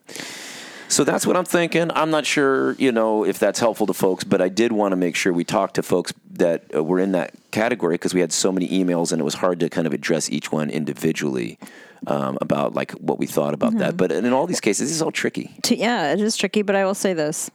[0.89, 1.89] So that's what I'm thinking.
[1.93, 4.97] I'm not sure, you know, if that's helpful to folks, but I did want to
[4.97, 8.32] make sure we talked to folks that uh, were in that category because we had
[8.32, 11.61] so many emails and it was hard to kind of address each one individually
[12.09, 13.97] um, about like what we thought about that.
[13.97, 15.55] But in all these cases, it's all tricky.
[15.69, 17.52] Yeah, it is tricky, but I will say this.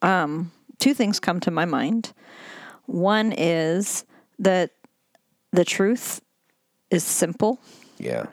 [0.00, 2.12] Um, two things come to my mind.
[2.86, 4.04] One is
[4.38, 4.70] that
[5.52, 6.20] the truth
[6.90, 7.58] is simple
[7.98, 8.26] Yeah.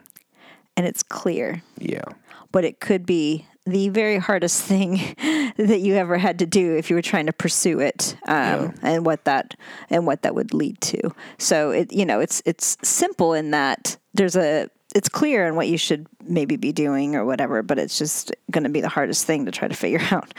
[0.77, 2.03] and it's clear, Yeah.
[2.51, 5.15] but it could be the very hardest thing
[5.57, 8.71] that you ever had to do if you were trying to pursue it, um, Yeah.
[8.83, 9.55] and what that
[9.89, 11.13] and what that would lead to.
[11.39, 15.67] So it, you know, it's it's simple in that there's a it's clear in what
[15.67, 19.25] you should maybe be doing or whatever, but it's just going to be the hardest
[19.25, 20.33] thing to try to figure out.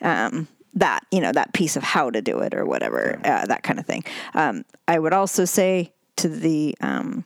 [0.00, 3.62] Um, that you know that piece of how to do it or whatever uh, that
[3.62, 4.04] kind of thing.
[4.34, 7.24] Um, I would also say to the um,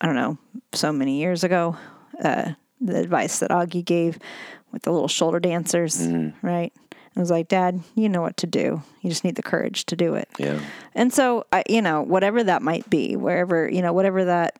[0.00, 0.38] I don't know
[0.72, 1.76] so many years ago
[2.22, 4.18] uh, the advice that Augie gave
[4.72, 6.46] with the little shoulder dancers, Mm-hmm.
[6.46, 6.72] right?
[7.16, 8.82] I was like, Dad, you know what to do.
[9.00, 10.28] You just need the courage to do it.
[10.38, 10.60] Yeah.
[10.94, 14.58] And so, I, you know, whatever that might be, wherever, you know, whatever that,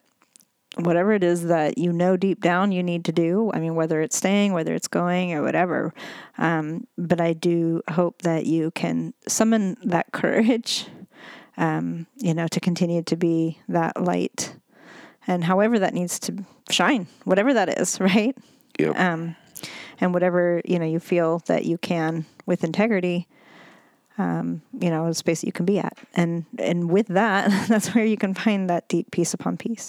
[0.76, 3.50] whatever it is that you know deep down you need to do.
[3.54, 5.94] I mean, whether it's staying, whether it's going, or whatever.
[6.38, 10.86] Um, but I do hope that you can summon that courage,
[11.56, 14.54] um, you know, to continue to be that light
[15.26, 18.36] and however that needs to shine, whatever that is, right?
[18.78, 18.98] Yep.
[18.98, 19.36] Um,
[20.00, 23.26] and whatever you know you feel that you can with integrity,
[24.18, 27.94] um, you know, a space that you can be at, and and with that, that's
[27.94, 29.88] where you can find that deep peace upon peace.